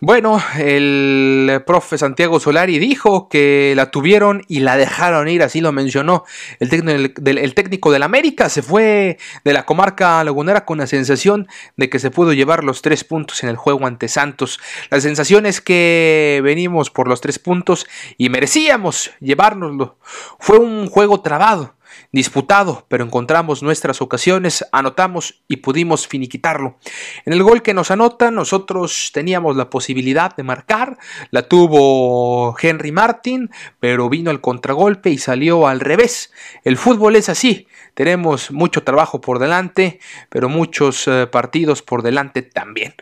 Bueno, 0.00 0.42
el 0.58 1.62
profe 1.66 1.96
Santiago 1.96 2.40
Solari 2.40 2.78
dijo 2.78 3.28
que 3.28 3.72
la 3.76 3.90
tuvieron 3.90 4.42
y 4.48 4.60
la 4.60 4.76
dejaron 4.76 5.28
ir, 5.28 5.42
así 5.42 5.60
lo 5.60 5.72
mencionó 5.72 6.24
el 6.58 6.68
técnico 6.68 7.90
del, 7.90 7.96
el 7.96 8.02
América. 8.02 8.48
Se 8.48 8.62
fue 8.62 9.18
de 9.44 9.52
la 9.52 9.64
comarca 9.64 10.22
lagunera 10.24 10.64
con 10.64 10.78
la 10.78 10.86
sensación 10.86 11.46
de 11.76 11.88
que 11.88 11.98
se 12.00 12.10
pudo 12.10 12.32
llevar 12.32 12.64
los 12.64 12.82
tres 12.82 13.04
puntos 13.04 13.42
en 13.44 13.48
el 13.48 13.56
juego 13.56 13.86
ante 13.86 14.08
Santos. 14.08 14.60
La 14.90 15.00
sensación 15.00 15.46
es 15.46 15.60
que 15.60 16.40
venimos 16.42 16.90
por 16.90 17.08
los 17.08 17.20
tres 17.20 17.38
puntos 17.38 17.86
y 18.18 18.28
merecíamos 18.28 19.12
llevárnoslo. 19.20 19.96
Fue 20.38 20.58
un 20.58 20.88
juego 20.88 21.22
trabado 21.22 21.76
disputado, 22.12 22.86
pero 22.88 23.04
encontramos 23.04 23.62
nuestras 23.62 24.00
ocasiones, 24.00 24.64
anotamos 24.72 25.42
y 25.48 25.56
pudimos 25.58 26.06
finiquitarlo. 26.06 26.78
En 27.24 27.32
el 27.32 27.42
gol 27.42 27.62
que 27.62 27.74
nos 27.74 27.90
anota, 27.90 28.30
nosotros 28.30 29.10
teníamos 29.12 29.56
la 29.56 29.70
posibilidad 29.70 30.34
de 30.36 30.42
marcar, 30.42 30.98
la 31.30 31.48
tuvo 31.48 32.56
Henry 32.60 32.92
Martin, 32.92 33.50
pero 33.80 34.08
vino 34.08 34.30
el 34.30 34.40
contragolpe 34.40 35.10
y 35.10 35.18
salió 35.18 35.66
al 35.66 35.80
revés. 35.80 36.32
El 36.64 36.76
fútbol 36.76 37.16
es 37.16 37.28
así, 37.28 37.66
tenemos 37.94 38.50
mucho 38.50 38.82
trabajo 38.82 39.20
por 39.20 39.38
delante, 39.38 40.00
pero 40.28 40.48
muchos 40.48 41.06
eh, 41.08 41.26
partidos 41.30 41.82
por 41.82 42.02
delante 42.02 42.42
también. 42.42 42.94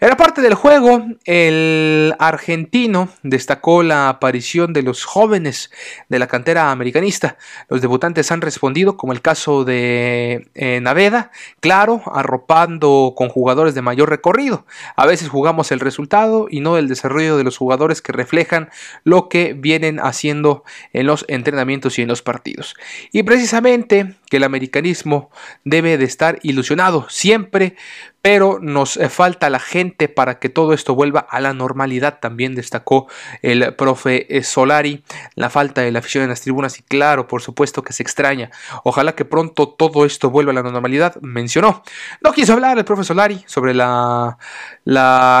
En 0.00 0.08
la 0.08 0.16
parte 0.16 0.42
del 0.42 0.54
juego, 0.54 1.06
el 1.24 2.14
argentino 2.18 3.08
destacó 3.22 3.82
la 3.82 4.08
aparición 4.08 4.72
de 4.72 4.82
los 4.82 5.04
jóvenes 5.04 5.70
de 6.08 6.18
la 6.18 6.26
cantera 6.26 6.70
americanista. 6.70 7.38
Los 7.68 7.80
debutantes 7.80 8.32
han 8.32 8.40
respondido, 8.40 8.96
como 8.96 9.12
el 9.12 9.22
caso 9.22 9.64
de 9.64 10.48
eh, 10.54 10.80
Naveda, 10.80 11.30
claro, 11.60 12.02
arropando 12.12 13.14
con 13.16 13.28
jugadores 13.28 13.74
de 13.74 13.82
mayor 13.82 14.10
recorrido. 14.10 14.66
A 14.96 15.06
veces 15.06 15.28
jugamos 15.28 15.70
el 15.70 15.80
resultado 15.80 16.48
y 16.50 16.60
no 16.60 16.76
el 16.76 16.88
desarrollo 16.88 17.36
de 17.36 17.44
los 17.44 17.56
jugadores 17.56 18.02
que 18.02 18.12
reflejan 18.12 18.70
lo 19.04 19.28
que 19.28 19.54
vienen 19.54 20.00
haciendo 20.00 20.64
en 20.92 21.06
los 21.06 21.24
entrenamientos 21.28 21.98
y 21.98 22.02
en 22.02 22.08
los 22.08 22.22
partidos. 22.22 22.74
Y 23.12 23.22
precisamente 23.22 24.16
que 24.32 24.38
el 24.38 24.44
americanismo 24.44 25.28
debe 25.62 25.98
de 25.98 26.06
estar 26.06 26.38
ilusionado 26.42 27.06
siempre 27.10 27.76
pero 28.22 28.60
nos 28.62 28.96
eh, 28.96 29.08
falta 29.08 29.50
la 29.50 29.58
gente 29.58 30.08
para 30.08 30.38
que 30.38 30.48
todo 30.48 30.72
esto 30.72 30.94
vuelva 30.94 31.26
a 31.28 31.40
la 31.40 31.52
normalidad. 31.52 32.20
También 32.20 32.54
destacó 32.54 33.08
el 33.42 33.74
profe 33.74 34.34
eh, 34.34 34.44
Solari 34.44 35.02
la 35.34 35.50
falta 35.50 35.82
de 35.82 35.90
la 35.90 35.98
afición 35.98 36.22
en 36.22 36.30
las 36.30 36.40
tribunas 36.40 36.78
y 36.78 36.82
claro, 36.82 37.26
por 37.26 37.42
supuesto 37.42 37.82
que 37.82 37.92
se 37.92 38.04
extraña. 38.04 38.50
Ojalá 38.84 39.16
que 39.16 39.24
pronto 39.24 39.68
todo 39.68 40.06
esto 40.06 40.30
vuelva 40.30 40.52
a 40.52 40.54
la 40.54 40.62
normalidad, 40.62 41.16
mencionó. 41.20 41.82
No 42.22 42.32
quiso 42.32 42.52
hablar 42.52 42.78
el 42.78 42.84
profe 42.84 43.02
Solari 43.02 43.42
sobre 43.46 43.74
la, 43.74 44.38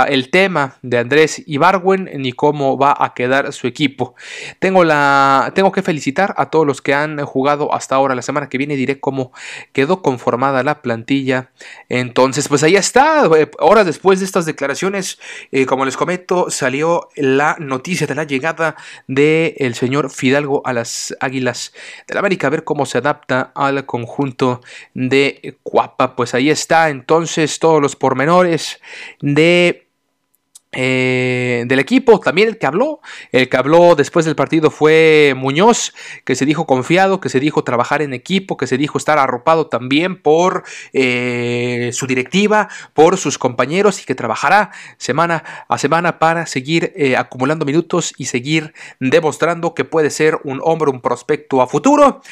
el 0.08 0.30
tema 0.30 0.74
de 0.82 0.98
Andrés 0.98 1.40
Ibarwen 1.46 2.10
ni 2.16 2.32
cómo 2.32 2.76
va 2.76 2.96
a 2.98 3.14
quedar 3.14 3.52
su 3.52 3.68
equipo. 3.68 4.16
Tengo, 4.58 4.82
la, 4.82 5.52
tengo 5.54 5.70
que 5.70 5.82
felicitar 5.82 6.34
a 6.36 6.46
todos 6.50 6.66
los 6.66 6.82
que 6.82 6.94
han 6.94 7.24
jugado 7.24 7.72
hasta 7.72 7.94
ahora. 7.94 8.16
La 8.16 8.22
semana 8.22 8.48
que 8.48 8.58
viene 8.58 8.74
diré 8.82 9.00
cómo 9.00 9.32
quedó 9.72 10.02
conformada 10.02 10.62
la 10.62 10.82
plantilla. 10.82 11.50
Entonces, 11.88 12.48
pues 12.48 12.62
ahí 12.62 12.76
está. 12.76 13.26
Eh, 13.36 13.50
horas 13.58 13.86
después 13.86 14.18
de 14.18 14.26
estas 14.26 14.46
declaraciones, 14.46 15.18
eh, 15.50 15.66
como 15.66 15.84
les 15.84 15.96
comento, 15.96 16.50
salió 16.50 17.08
la 17.16 17.56
noticia 17.58 18.06
de 18.06 18.14
la 18.14 18.24
llegada 18.24 18.76
del 19.06 19.74
señor 19.74 20.10
Fidalgo 20.10 20.62
a 20.64 20.72
las 20.72 21.16
Águilas 21.20 21.72
del 22.06 22.14
la 22.14 22.20
América. 22.20 22.48
A 22.48 22.50
ver 22.50 22.64
cómo 22.64 22.86
se 22.86 22.98
adapta 22.98 23.52
al 23.54 23.86
conjunto 23.86 24.60
de 24.94 25.56
Cuapa. 25.62 26.16
Pues 26.16 26.34
ahí 26.34 26.50
está 26.50 26.90
entonces 26.90 27.58
todos 27.58 27.80
los 27.80 27.96
pormenores 27.96 28.80
de 29.20 29.91
eh, 30.74 31.64
del 31.66 31.80
equipo, 31.80 32.18
también 32.18 32.48
el 32.48 32.56
que 32.56 32.64
habló, 32.64 33.02
el 33.30 33.50
que 33.50 33.58
habló 33.58 33.94
después 33.94 34.24
del 34.24 34.34
partido 34.34 34.70
fue 34.70 35.34
Muñoz, 35.36 35.92
que 36.24 36.34
se 36.34 36.46
dijo 36.46 36.66
confiado, 36.66 37.20
que 37.20 37.28
se 37.28 37.40
dijo 37.40 37.62
trabajar 37.62 38.00
en 38.00 38.14
equipo, 38.14 38.56
que 38.56 38.66
se 38.66 38.78
dijo 38.78 38.96
estar 38.96 39.18
arropado 39.18 39.66
también 39.66 40.16
por 40.16 40.62
eh, 40.94 41.90
su 41.92 42.06
directiva, 42.06 42.70
por 42.94 43.18
sus 43.18 43.36
compañeros 43.36 44.00
y 44.00 44.06
que 44.06 44.14
trabajará 44.14 44.70
semana 44.96 45.44
a 45.68 45.76
semana 45.76 46.18
para 46.18 46.46
seguir 46.46 46.94
eh, 46.96 47.18
acumulando 47.18 47.66
minutos 47.66 48.14
y 48.16 48.24
seguir 48.24 48.72
demostrando 48.98 49.74
que 49.74 49.84
puede 49.84 50.08
ser 50.08 50.38
un 50.42 50.58
hombre, 50.64 50.90
un 50.90 51.02
prospecto 51.02 51.60
a 51.60 51.66
futuro. 51.66 52.22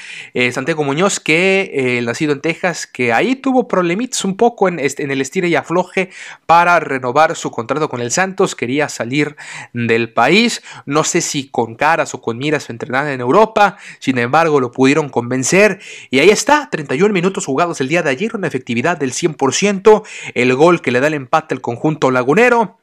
Santiago 0.53 0.83
Muñoz, 0.83 1.21
que 1.21 2.01
nacido 2.03 2.33
en 2.33 2.41
Texas, 2.41 2.87
que 2.87 3.13
ahí 3.13 3.37
tuvo 3.37 3.69
problemitas 3.69 4.25
un 4.25 4.39
poco 4.39 4.67
en, 4.69 4.79
el 4.81 5.21
estire 5.21 5.49
y 5.49 5.57
afloje 5.57 6.09
para 6.47 6.81
renovar 6.81 7.37
su 7.37 7.51
contrato 7.51 7.89
con 7.91 8.01
el 8.01 8.11
Santos 8.11 8.30
quería 8.57 8.89
salir 8.89 9.37
del 9.73 10.13
país. 10.13 10.63
No 10.87 11.05
sé 11.05 11.21
si 11.21 11.49
con 11.49 11.75
caras 11.75 12.15
o 12.15 12.21
con 12.21 12.39
miras 12.39 12.71
entrenar 12.71 13.09
en 13.09 13.21
Europa. 13.21 13.77
Sin 13.99 14.19
embargo, 14.19 14.61
lo 14.61 14.73
pudieron 14.73 15.09
convencer. 15.09 15.81
Y 16.11 16.19
ahí 16.19 16.31
está, 16.31 16.69
31 16.71 17.13
minutos 17.13 17.47
jugados 17.47 17.81
el 17.81 17.89
día 17.89 18.03
de 18.03 18.11
ayer, 18.11 18.35
una 18.35 18.47
efectividad 18.47 18.97
del 18.97 19.13
100%. 19.13 20.03
El 20.35 20.55
gol 20.55 20.81
que 20.81 20.91
le 20.91 21.01
da 21.01 21.07
el 21.07 21.15
empate 21.15 21.55
al 21.55 21.61
conjunto 21.61 22.11
lagunero. 22.11 22.79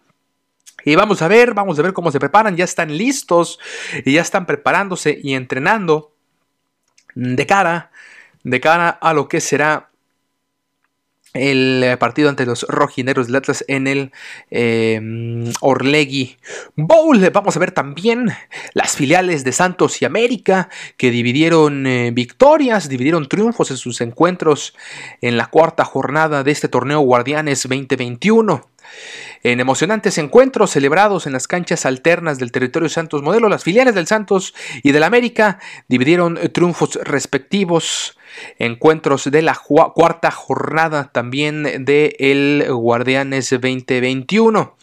Y 0.86 0.96
vamos 0.96 1.22
a 1.22 1.27
ver, 1.27 1.54
vamos 1.54 1.77
a 1.80 1.82
ver 1.82 1.94
cómo 1.94 2.12
se 2.12 2.20
preparan. 2.20 2.56
Ya 2.56 2.63
están 2.63 2.96
listos 2.98 3.60
y 4.06 4.13
ya 4.13 4.22
están 4.22 4.46
preparándose 4.46 5.20
y 5.22 5.34
entrenando 5.34 6.13
de 7.16 7.46
cara, 7.46 7.92
de 8.44 8.60
cara 8.62 8.89
a 8.89 9.13
lo 9.13 9.27
que 9.27 9.42
será 9.42 9.89
el 11.38 11.84
eh, 11.84 11.98
partido 11.98 12.29
ante 12.29 12.46
los 12.46 12.63
rojineros 12.67 13.27
del 13.27 13.36
Atlas 13.38 13.63
en 13.67 13.88
el 13.88 14.12
eh, 14.51 15.00
Orlegui 15.62 16.38
Bowl. 16.75 17.29
Vamos 17.32 17.56
a 17.56 17.60
ver 17.60 17.72
también 17.72 18.32
las 18.74 18.96
filiales 18.96 19.44
de 19.44 19.51
Santos 19.51 20.01
y 20.01 20.06
América 20.06 20.70
que 20.98 21.12
dividieron 21.12 21.88
eh, 21.88 22.12
victorias, 22.12 22.89
dividieron 22.89 23.27
triunfos 23.27 23.72
en 23.72 23.77
sus 23.77 24.01
encuentros 24.01 24.75
en 25.22 25.38
la 25.38 25.48
cuarta 25.48 25.86
jornada 25.86 26.44
de 26.44 26.51
este 26.51 26.67
torneo 26.67 27.00
Guardianes 27.01 27.63
2021. 27.63 28.70
En 29.44 29.60
emocionantes 29.60 30.17
encuentros 30.17 30.72
celebrados 30.72 31.27
en 31.27 31.34
las 31.34 31.48
canchas 31.48 31.86
alternas 31.86 32.39
del 32.39 32.51
territorio 32.51 32.89
Santos 32.89 33.22
Modelo, 33.22 33.50
las 33.50 33.63
filiales 33.63 33.96
del 33.96 34.08
Santos 34.08 34.53
y 34.84 34.91
del 34.91 35.03
América 35.03 35.60
dividieron 35.88 36.39
triunfos 36.53 36.96
respectivos 37.03 38.17
encuentros 38.60 39.29
de 39.29 39.41
la 39.41 39.56
cuarta 39.56 40.32
jornada 40.32 41.10
también 41.12 41.86
de 41.86 42.15
el 42.20 42.65
Guardianes 42.70 43.50
2021. 43.50 44.75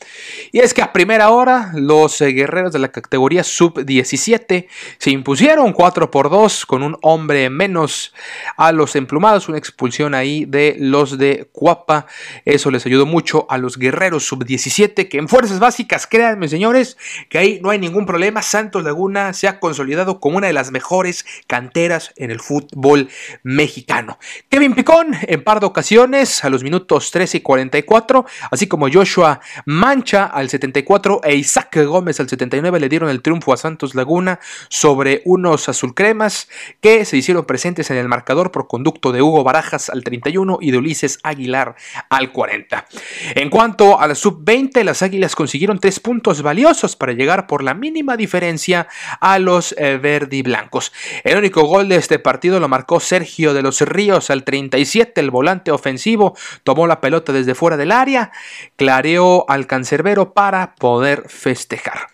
Y 0.53 0.61
es 0.61 0.75
que 0.75 0.83
a 0.83 0.93
primera 0.93 1.31
hora 1.31 1.73
los 1.75 2.21
guerreros 2.21 2.73
de 2.73 2.79
la 2.79 2.89
categoría 2.89 3.45
sub-17 3.45 4.67
se 4.99 5.11
impusieron 5.11 5.73
4 5.73 6.11
por 6.11 6.31
2 6.31 6.67
con 6.67 6.83
un 6.83 6.99
hombre 7.03 7.51
menos 7.51 8.15
a 8.57 8.73
los 8.73 8.97
emplumados, 8.97 9.49
una 9.49 9.59
expulsión 9.59 10.15
ahí 10.15 10.45
de 10.45 10.77
los 10.79 11.19
de 11.19 11.49
Cuapa. 11.53 12.07
Eso 12.45 12.71
les 12.71 12.87
ayudó 12.87 13.07
mucho 13.07 13.47
a 13.49 13.59
los 13.59 13.79
guerreros 13.79 14.27
sub-17 14.59 15.09
que 15.09 15.19
en 15.19 15.29
fuerzas 15.29 15.59
básicas, 15.59 16.07
créanme 16.07 16.49
señores, 16.49 16.97
que 17.29 17.39
ahí 17.39 17.61
no 17.63 17.71
hay 17.71 17.79
ningún 17.79 18.07
problema. 18.07 18.43
Santos 18.43 18.85
Laguna 18.85 19.33
se 19.33 19.49
ha 19.49 19.61
consolidado 19.61 20.21
como 20.21 20.39
una 20.39 20.47
de 20.47 20.53
las 20.53 20.71
mejores 20.71 21.25
canteras 21.47 22.13
en 22.17 22.31
el 22.31 22.41
fútbol 22.41 23.09
mexicano. 23.43 24.19
Kevin 24.49 24.75
Picón 24.75 25.15
en 25.23 25.43
par 25.43 25.61
de 25.61 25.67
ocasiones 25.67 26.45
a 26.45 26.51
los 26.51 26.63
minutos 26.63 27.11
13 27.11 27.39
y 27.39 27.41
44, 27.41 28.27
así 28.51 28.67
como 28.67 28.91
Joshua 28.91 29.41
Mancha 29.67 30.27
al 30.27 30.49
74 30.49 31.21
e 31.25 31.37
Isaac 31.37 31.85
Gómez 31.85 32.21
al 32.21 32.29
79 32.29 32.81
le 32.81 32.89
dieron 32.89 33.11
el 33.11 33.23
triunfo 33.23 33.53
a 33.53 33.57
Santos 33.57 33.95
Laguna 33.95 34.41
sobre 34.69 35.23
unos 35.25 35.69
azulcremas 35.69 36.49
que 36.81 37.05
se 37.05 37.17
hicieron 37.17 37.45
presentes 37.45 37.91
en 37.91 37.97
el 37.97 38.09
marcador 38.09 38.51
por 38.51 38.69
conducto 38.69 39.13
de 39.13 39.23
Hugo 39.23 39.45
Barajas 39.45 39.91
al 39.91 40.05
31 40.05 40.59
y 40.61 40.71
de 40.71 40.79
Ulises 40.79 41.19
Aguilar 41.23 41.77
al 42.09 42.33
40. 42.33 42.87
En 43.35 43.51
cuanto 43.51 43.99
a 43.99 44.07
la 44.07 44.15
sub-20, 44.35 44.83
las 44.85 45.03
Águilas 45.03 45.37
consiguieron 45.37 45.79
tres 45.79 46.01
puntos 46.01 46.43
valiosos 46.43 46.97
para 46.97 47.13
llegar 47.13 47.47
por 47.47 47.63
la 47.63 47.75
mínima 47.75 48.17
diferencia 48.17 48.89
a 49.21 49.39
los 49.39 49.75
eh, 49.79 49.99
verdi 49.99 50.43
blancos. 50.43 50.93
El 51.23 51.39
único 51.39 51.63
gol 51.63 51.89
de 51.89 51.97
este 51.97 52.19
partido 52.19 52.61
lo 52.61 52.69
marcó 52.69 53.01
Sergio 53.01 53.55
de 53.55 53.63
los 53.63 53.81
Ríos 53.81 54.31
al 54.31 54.45
37, 54.45 55.21
el 55.21 55.31
volante 55.31 55.71
ofensivo 55.71 56.37
tomó 56.65 56.87
la 56.87 57.01
pelota 57.01 57.33
desde 57.33 57.55
fuera 57.55 57.77
del 57.77 57.93
área, 57.93 58.33
clareó 58.77 59.49
al 59.49 59.67
cancerbero 59.67 60.35
para 60.35 60.75
poder 60.75 61.25
festejar. 61.29 62.09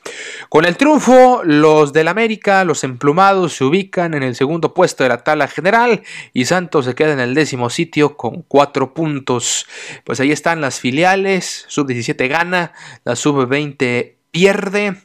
Con 0.48 0.64
el 0.64 0.76
triunfo, 0.76 1.42
los 1.44 1.92
del 1.92 2.08
América, 2.08 2.64
los 2.64 2.84
emplumados, 2.84 3.54
se 3.54 3.64
ubican 3.64 4.14
en 4.14 4.22
el 4.22 4.34
segundo 4.34 4.74
puesto 4.74 5.04
de 5.04 5.08
la 5.08 5.22
tabla 5.22 5.48
general 5.48 6.02
y 6.32 6.44
Santos 6.44 6.84
se 6.84 6.94
queda 6.94 7.12
en 7.12 7.20
el 7.20 7.34
décimo 7.34 7.70
sitio 7.70 8.16
con 8.16 8.42
cuatro 8.42 8.92
puntos. 8.92 9.66
Pues 10.04 10.20
ahí 10.20 10.32
están 10.32 10.60
las 10.60 10.80
filiales, 10.80 11.64
sub-17 11.68 12.09
gana, 12.14 12.72
la 13.04 13.16
sub-20 13.16 14.14
pierde. 14.30 14.96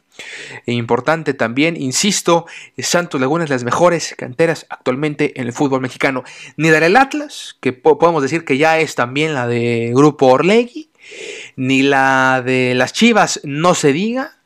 E 0.66 0.72
importante 0.72 1.34
también, 1.34 1.76
insisto, 1.76 2.46
Santos 2.78 3.20
Laguna 3.20 3.44
es 3.44 3.50
las 3.50 3.66
mejores 3.66 4.16
canteras 4.18 4.66
actualmente 4.70 5.40
en 5.40 5.48
el 5.48 5.54
fútbol 5.54 5.82
mexicano. 5.82 6.24
Ni 6.56 6.70
la 6.70 6.80
del 6.80 6.96
Atlas, 6.96 7.58
que 7.60 7.74
podemos 7.74 8.22
decir 8.22 8.46
que 8.46 8.58
ya 8.58 8.80
es 8.80 8.96
también 8.96 9.34
la 9.34 9.46
de 9.48 9.92
Grupo 9.94 10.28
Orlegui, 10.28 10.90
ni 11.56 11.82
la 11.82 12.42
de 12.46 12.74
las 12.76 12.94
Chivas, 12.94 13.42
no 13.44 13.76
se 13.76 13.92
diga, 13.92 14.38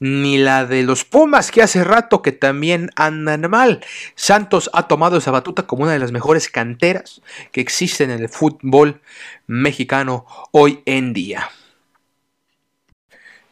ni 0.00 0.38
la 0.38 0.64
de 0.64 0.82
los 0.82 1.04
Pumas, 1.04 1.50
que 1.50 1.62
hace 1.62 1.84
rato 1.84 2.22
que 2.22 2.32
también 2.32 2.90
andan 2.96 3.50
mal. 3.50 3.84
Santos 4.14 4.70
ha 4.72 4.88
tomado 4.88 5.18
esa 5.18 5.30
batuta 5.30 5.66
como 5.66 5.82
una 5.82 5.92
de 5.92 5.98
las 5.98 6.12
mejores 6.12 6.48
canteras 6.48 7.20
que 7.52 7.60
existen 7.60 8.10
en 8.10 8.20
el 8.20 8.28
fútbol 8.28 9.00
mexicano 9.46 10.26
hoy 10.52 10.82
en 10.86 11.12
día. 11.12 11.50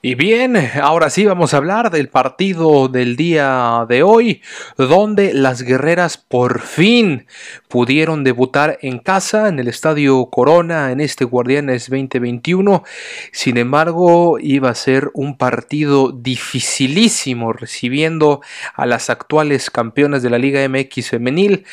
Y 0.06 0.14
bien, 0.14 0.56
ahora 0.80 1.10
sí 1.10 1.26
vamos 1.26 1.52
a 1.52 1.56
hablar 1.56 1.90
del 1.90 2.08
partido 2.08 2.86
del 2.86 3.16
día 3.16 3.86
de 3.88 4.04
hoy, 4.04 4.40
donde 4.78 5.34
las 5.34 5.62
guerreras 5.62 6.16
por 6.16 6.60
fin 6.60 7.26
pudieron 7.66 8.22
debutar 8.22 8.78
en 8.82 9.00
casa 9.00 9.48
en 9.48 9.58
el 9.58 9.66
Estadio 9.66 10.26
Corona 10.26 10.92
en 10.92 11.00
este 11.00 11.24
Guardianes 11.24 11.90
2021. 11.90 12.84
Sin 13.32 13.56
embargo, 13.56 14.38
iba 14.38 14.70
a 14.70 14.76
ser 14.76 15.10
un 15.12 15.36
partido 15.36 16.12
dificilísimo 16.12 17.52
recibiendo 17.52 18.42
a 18.76 18.86
las 18.86 19.10
actuales 19.10 19.72
campeonas 19.72 20.22
de 20.22 20.30
la 20.30 20.38
Liga 20.38 20.68
MX 20.68 21.10
femenil, 21.10 21.64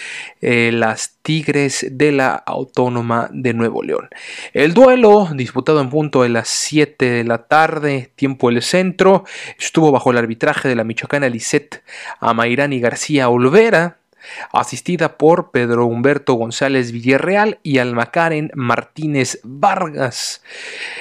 eh, 0.42 0.72
las 0.74 1.20
Tigres 1.24 1.88
de 1.90 2.12
la 2.12 2.36
Autónoma 2.36 3.30
de 3.32 3.54
Nuevo 3.54 3.82
León. 3.82 4.10
El 4.52 4.74
duelo, 4.74 5.30
disputado 5.34 5.82
en 5.82 5.90
punto 5.90 6.22
de 6.22 6.30
las 6.30 6.50
7 6.50 7.10
de 7.10 7.24
la 7.24 7.48
tarde, 7.48 8.12
tiempo 8.16 8.50
del 8.50 8.62
centro, 8.62 9.24
estuvo 9.58 9.92
bajo 9.92 10.12
el 10.12 10.18
arbitraje 10.18 10.68
de 10.68 10.76
la 10.76 10.84
michoacana 10.84 11.30
Lisette 11.30 11.82
Amairani 12.20 12.80
García 12.80 13.30
Olvera, 13.30 14.03
asistida 14.52 15.18
por 15.18 15.52
Pedro 15.52 15.86
Humberto 15.86 16.34
González 16.34 16.92
Villarreal 16.92 17.60
y 17.64 17.78
Almacaren 17.78 18.52
Martínez 18.56 19.40
Vargas. 19.44 20.44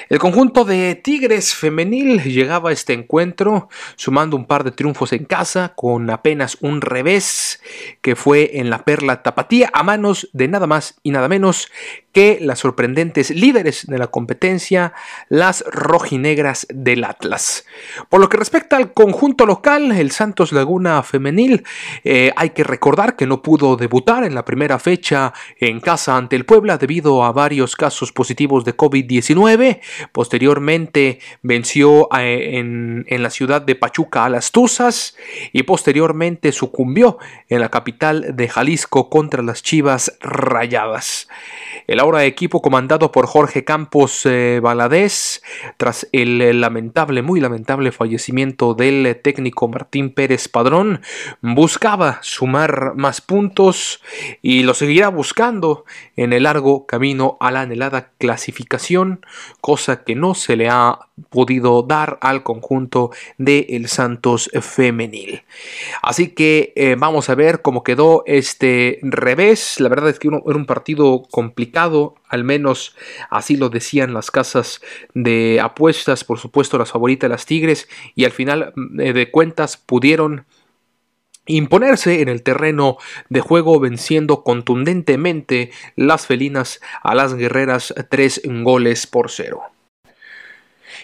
El 0.09 0.19
conjunto 0.19 0.65
de 0.65 0.95
Tigres 0.95 1.53
femenil 1.53 2.21
llegaba 2.23 2.69
a 2.69 2.73
este 2.73 2.93
encuentro 2.93 3.69
sumando 3.95 4.35
un 4.35 4.45
par 4.45 4.63
de 4.63 4.71
triunfos 4.71 5.13
en 5.13 5.25
casa 5.25 5.73
con 5.75 6.09
apenas 6.09 6.57
un 6.61 6.81
revés 6.81 7.61
que 8.01 8.15
fue 8.15 8.59
en 8.59 8.69
la 8.69 8.85
Perla 8.85 9.23
Tapatía 9.23 9.69
a 9.73 9.83
manos 9.83 10.29
de 10.33 10.47
nada 10.47 10.67
más 10.67 10.99
y 11.03 11.11
nada 11.11 11.27
menos 11.27 11.69
que 12.13 12.37
las 12.39 12.59
sorprendentes 12.59 13.31
líderes 13.31 13.87
de 13.87 13.97
la 13.97 14.07
competencia, 14.07 14.93
las 15.29 15.63
rojinegras 15.67 16.67
del 16.69 17.03
Atlas. 17.03 17.65
Por 18.07 18.21
lo 18.21 18.29
que 18.29 18.37
respecta 18.37 18.77
al 18.77 18.93
conjunto 18.93 19.45
local, 19.45 19.91
el 19.91 20.11
Santos 20.11 20.51
Laguna 20.51 21.01
femenil, 21.01 21.65
eh, 22.03 22.31
hay 22.35 22.51
que 22.51 22.63
recordar 22.63 23.12
que 23.15 23.27
no 23.27 23.41
pudo 23.41 23.75
debutar 23.75 24.23
en 24.23 24.35
la 24.35 24.45
primera 24.45 24.79
fecha 24.79 25.33
en 25.59 25.79
casa 25.79 26.17
ante 26.17 26.35
el 26.35 26.45
Puebla 26.45 26.77
debido 26.77 27.23
a 27.23 27.31
varios 27.31 27.75
casos 27.75 28.11
positivos 28.11 28.65
de 28.65 28.75
COVID-19. 28.75 29.79
Posteriormente 30.11 31.19
venció 31.41 32.07
eh, 32.17 32.57
en, 32.59 33.05
en 33.07 33.23
la 33.23 33.29
ciudad 33.29 33.61
de 33.61 33.75
Pachuca 33.75 34.25
a 34.25 34.29
las 34.29 34.51
Tuzas 34.51 35.15
y 35.51 35.63
posteriormente 35.63 36.51
sucumbió 36.51 37.17
en 37.49 37.59
la 37.59 37.69
capital 37.69 38.35
de 38.35 38.47
Jalisco 38.47 39.09
contra 39.09 39.43
las 39.43 39.63
Chivas 39.63 40.17
Rayadas. 40.21 41.27
El 41.87 41.99
ahora 41.99 42.23
equipo 42.23 42.61
comandado 42.61 43.11
por 43.11 43.27
Jorge 43.27 43.65
Campos 43.65 44.21
eh, 44.25 44.61
tras 45.77 46.07
el 46.11 46.61
lamentable, 46.61 47.21
muy 47.21 47.39
lamentable 47.39 47.91
fallecimiento 47.91 48.73
del 48.73 49.19
técnico 49.21 49.67
Martín 49.67 50.13
Pérez 50.13 50.47
Padrón, 50.47 51.01
buscaba 51.41 52.19
sumar 52.21 52.93
más 53.03 53.19
puntos 53.19 54.01
y 54.41 54.63
lo 54.63 54.73
seguirá 54.73 55.09
buscando 55.09 55.83
en 56.15 56.31
el 56.31 56.43
largo 56.43 56.87
camino 56.87 57.37
a 57.41 57.51
la 57.51 57.61
anhelada 57.61 58.11
clasificación, 58.17 59.25
cosa 59.61 60.03
que 60.03 60.15
no 60.15 60.33
se 60.33 60.55
le 60.55 60.69
ha 60.69 60.99
podido 61.29 61.83
dar 61.83 62.17
al 62.21 62.43
conjunto 62.43 63.11
de 63.37 63.67
el 63.69 63.87
Santos 63.87 64.49
femenil. 64.61 65.43
Así 66.01 66.29
que 66.29 66.71
eh, 66.75 66.95
vamos 66.97 67.29
a 67.29 67.35
ver 67.35 67.61
cómo 67.61 67.83
quedó 67.83 68.23
este 68.25 68.99
revés. 69.01 69.79
La 69.79 69.89
verdad 69.89 70.09
es 70.09 70.17
que 70.17 70.29
era 70.29 70.37
un 70.37 70.65
partido 70.65 71.23
complicado, 71.29 72.15
al 72.29 72.43
menos 72.43 72.95
así 73.29 73.57
lo 73.57 73.69
decían 73.69 74.13
las 74.13 74.31
casas 74.31 74.81
de 75.13 75.59
apuestas, 75.61 76.23
por 76.23 76.39
supuesto 76.39 76.77
las 76.77 76.91
favoritas 76.91 77.29
las 77.29 77.45
Tigres, 77.45 77.89
y 78.15 78.23
al 78.25 78.31
final 78.31 78.73
eh, 78.99 79.11
de 79.11 79.29
cuentas 79.29 79.77
pudieron 79.77 80.45
imponerse 81.45 82.21
en 82.21 82.29
el 82.29 82.43
terreno 82.43 82.97
de 83.29 83.41
juego 83.41 83.79
venciendo 83.79 84.43
contundentemente 84.43 85.71
las 85.95 86.25
felinas 86.25 86.79
a 87.01 87.15
las 87.15 87.35
guerreras 87.35 87.93
tres 88.09 88.41
goles 88.45 89.07
por 89.07 89.29
cero. 89.29 89.72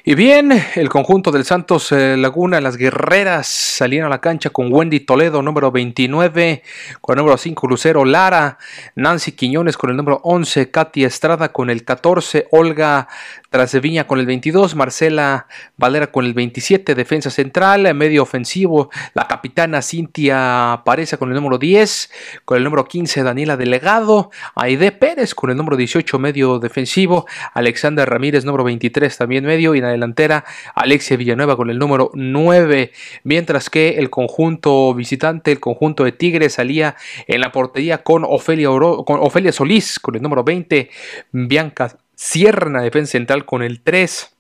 Y 0.06 0.16
bien, 0.16 0.54
el 0.76 0.88
conjunto 0.88 1.30
del 1.30 1.44
Santos 1.44 1.92
eh, 1.92 2.16
Laguna, 2.16 2.62
las 2.62 2.78
guerreras 2.78 3.48
salían 3.48 4.06
a 4.06 4.10
la 4.10 4.22
cancha 4.22 4.50
con 4.50 4.72
Wendy 4.72 5.02
Toledo, 5.02 5.42
número 5.42 5.74
29, 5.74 6.64
con 7.02 7.18
el 7.18 7.18
número 7.18 7.38
5 7.38 7.68
Lucero 7.68 8.06
Lara, 8.06 8.58
Nancy 8.96 9.34
Quiñones 9.34 9.76
con 9.76 9.90
el 9.90 9.98
número 9.98 10.22
11, 10.24 10.72
Katy 10.72 11.04
Estrada 11.04 11.52
con 11.52 11.70
el 11.70 11.84
14, 11.84 12.48
Olga 12.52 13.10
Traseviña 13.50 14.08
con 14.08 14.20
el 14.20 14.26
22, 14.26 14.76
Marcela 14.76 15.48
Valera 15.76 16.08
con 16.08 16.26
el 16.26 16.34
27, 16.34 16.96
defensa 16.96 17.30
central, 17.30 17.94
medio 17.94 18.24
ofensivo, 18.24 18.90
la 19.16 19.28
capitana 19.28 19.82
Cintia 19.82 20.82
Pareza 20.86 21.18
con 21.18 21.30
el 21.30 21.36
número 21.36 21.58
10, 21.58 22.12
con 22.46 22.58
el 22.58 22.64
número 22.64 22.86
15 22.86 23.24
Daniela 23.24 23.58
Delegado, 23.58 24.32
Aide 24.56 24.94
Pérez 24.94 25.36
con 25.36 25.50
el 25.50 25.58
número 25.58 25.76
18, 25.76 26.20
medio 26.20 26.60
defensivo, 26.60 27.26
Alexander 27.54 28.10
Ramírez 28.10 28.46
número 28.46 28.64
23 28.64 29.18
también 29.18 29.44
medio 29.44 29.76
y 29.76 29.82
la 29.90 29.94
delantera 29.94 30.46
Alexia 30.76 31.18
Villanueva 31.18 31.56
con 31.56 31.70
el 31.70 31.78
número 31.78 32.12
9, 32.14 32.92
mientras 33.24 33.70
que 33.70 33.98
el 33.98 34.10
conjunto 34.10 34.94
visitante, 34.94 35.52
el 35.52 35.60
conjunto 35.60 36.04
de 36.04 36.12
Tigres 36.12 36.54
salía 36.54 36.96
en 37.28 37.42
la 37.42 37.52
portería 37.52 38.04
con 38.04 38.24
Ofelia, 38.24 38.70
con 38.70 39.20
Ofelia 39.20 39.52
Solís 39.52 40.00
con 40.00 40.16
el 40.16 40.22
número 40.22 40.44
20, 40.44 40.90
Bianca 41.32 41.98
cierran 42.16 42.74
la 42.74 42.82
defensa 42.82 43.14
central 43.14 43.46
con 43.46 43.64
el 43.64 43.82
3. 43.82 44.36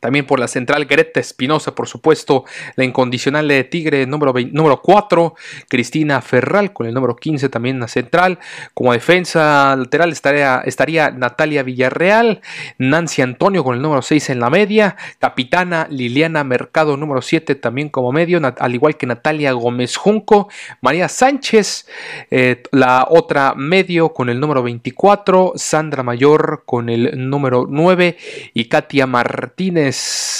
También 0.00 0.26
por 0.26 0.38
la 0.38 0.48
central 0.48 0.86
Greta 0.86 1.20
Espinosa, 1.20 1.74
por 1.74 1.88
supuesto, 1.88 2.44
la 2.76 2.84
incondicional 2.84 3.48
de 3.48 3.64
Tigre 3.64 4.06
número, 4.06 4.34
número 4.52 4.80
4, 4.82 5.34
Cristina 5.68 6.20
Ferral 6.20 6.72
con 6.72 6.86
el 6.86 6.94
número 6.94 7.16
15 7.16 7.48
también 7.48 7.80
la 7.80 7.88
central. 7.88 8.38
Como 8.74 8.92
defensa 8.92 9.74
lateral 9.76 10.12
estaría, 10.12 10.62
estaría 10.64 11.10
Natalia 11.10 11.62
Villarreal, 11.62 12.40
Nancy 12.78 13.22
Antonio 13.22 13.64
con 13.64 13.74
el 13.74 13.82
número 13.82 14.02
6 14.02 14.30
en 14.30 14.40
la 14.40 14.50
media, 14.50 14.96
capitana 15.18 15.86
Liliana 15.90 16.44
Mercado 16.44 16.96
número 16.96 17.22
7 17.22 17.54
también 17.56 17.88
como 17.88 18.12
medio, 18.12 18.40
al 18.58 18.74
igual 18.74 18.96
que 18.96 19.06
Natalia 19.06 19.52
Gómez 19.52 19.96
Junco, 19.96 20.48
María 20.80 21.08
Sánchez, 21.08 21.86
eh, 22.30 22.62
la 22.72 23.06
otra 23.08 23.54
medio 23.54 24.12
con 24.12 24.28
el 24.28 24.40
número 24.40 24.62
24, 24.62 25.52
Sandra 25.56 26.02
Mayor 26.02 26.62
con 26.64 26.88
el 26.88 27.28
número 27.28 27.66
9 27.68 28.16
y 28.54 28.66
Katia 28.66 29.06
Martínez 29.06 29.85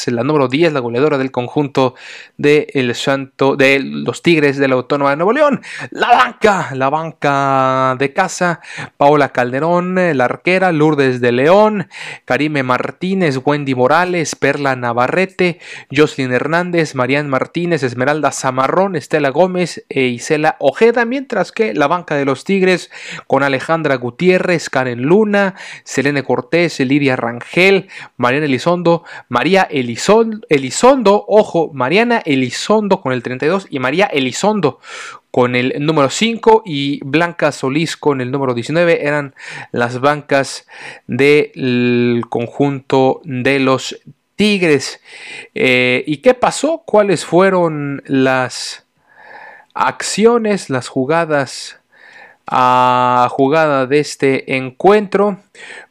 la 0.06 0.22
número 0.22 0.48
10, 0.48 0.72
la 0.72 0.80
goleadora 0.80 1.18
del 1.18 1.30
conjunto 1.30 1.94
de 2.37 2.68
el 2.74 2.94
Santo, 2.94 3.56
de 3.56 3.80
los 3.80 4.22
Tigres 4.22 4.56
de 4.56 4.68
la 4.68 4.74
Autónoma 4.74 5.11
de 5.11 5.16
Nuevo 5.16 5.32
León. 5.32 5.61
La 5.90 6.09
banca, 6.09 6.70
la 6.74 6.90
banca 6.90 7.96
de 7.98 8.12
casa, 8.12 8.61
Paola 8.96 9.30
Calderón, 9.30 9.96
la 10.16 10.24
arquera, 10.24 10.72
Lourdes 10.72 11.20
de 11.20 11.32
León, 11.32 11.88
Karime 12.24 12.62
Martínez, 12.62 13.38
Wendy 13.44 13.74
Morales, 13.74 14.35
Perla 14.35 14.76
Navarrete, 14.76 15.59
Jocelyn 15.94 16.32
Hernández, 16.32 16.94
Marian 16.94 17.28
Martínez, 17.28 17.82
Esmeralda 17.82 18.32
Zamarrón, 18.32 18.96
Estela 18.96 19.30
Gómez 19.30 19.85
e 19.88 20.02
Isela 20.06 20.56
Ojeda, 20.61 21.04
mientras 21.04 21.52
que 21.52 21.74
la 21.74 21.87
banca 21.87 22.14
de 22.14 22.24
los 22.24 22.44
Tigres 22.44 22.90
con 23.26 23.42
Alejandra 23.42 23.96
Gutiérrez, 23.96 24.70
Karen 24.70 25.02
Luna, 25.02 25.54
Selene 25.85 26.22
Cortés, 26.22 26.80
Lidia 26.80 27.16
Rangel, 27.16 27.88
Mariana 28.16 28.46
Elizondo, 28.46 29.04
María 29.37 29.68
Elizondo, 29.70 31.27
ojo, 31.29 31.70
Mariana 31.75 32.22
Elizondo 32.25 33.03
con 33.03 33.12
el 33.12 33.22
32 33.22 33.66
y 33.68 33.81
María 33.81 34.07
Elizondo 34.07 34.81
con 35.31 35.55
el 35.55 35.75
número 35.85 36.09
5 36.09 36.62
y 36.64 37.05
Blanca 37.05 37.53
Solís 37.53 37.99
con 37.99 38.22
el 38.22 38.31
número 38.31 38.55
19 38.55 39.07
eran 39.07 39.35
las 39.72 40.01
bancas 40.01 40.66
del 41.07 42.22
conjunto 42.31 43.20
de 43.25 43.61
los 43.61 44.01
Tigres. 44.37 45.03
Eh, 45.55 46.03
¿Y 46.07 46.16
qué 46.22 46.33
pasó? 46.33 46.83
¿Cuáles 46.87 47.27
fueron 47.27 48.03
las 48.07 48.87
acciones, 49.75 50.70
las 50.70 50.88
jugadas 50.88 51.79
a 52.46 53.29
jugada 53.31 53.87
de 53.87 53.99
este 53.99 54.57
encuentro. 54.57 55.40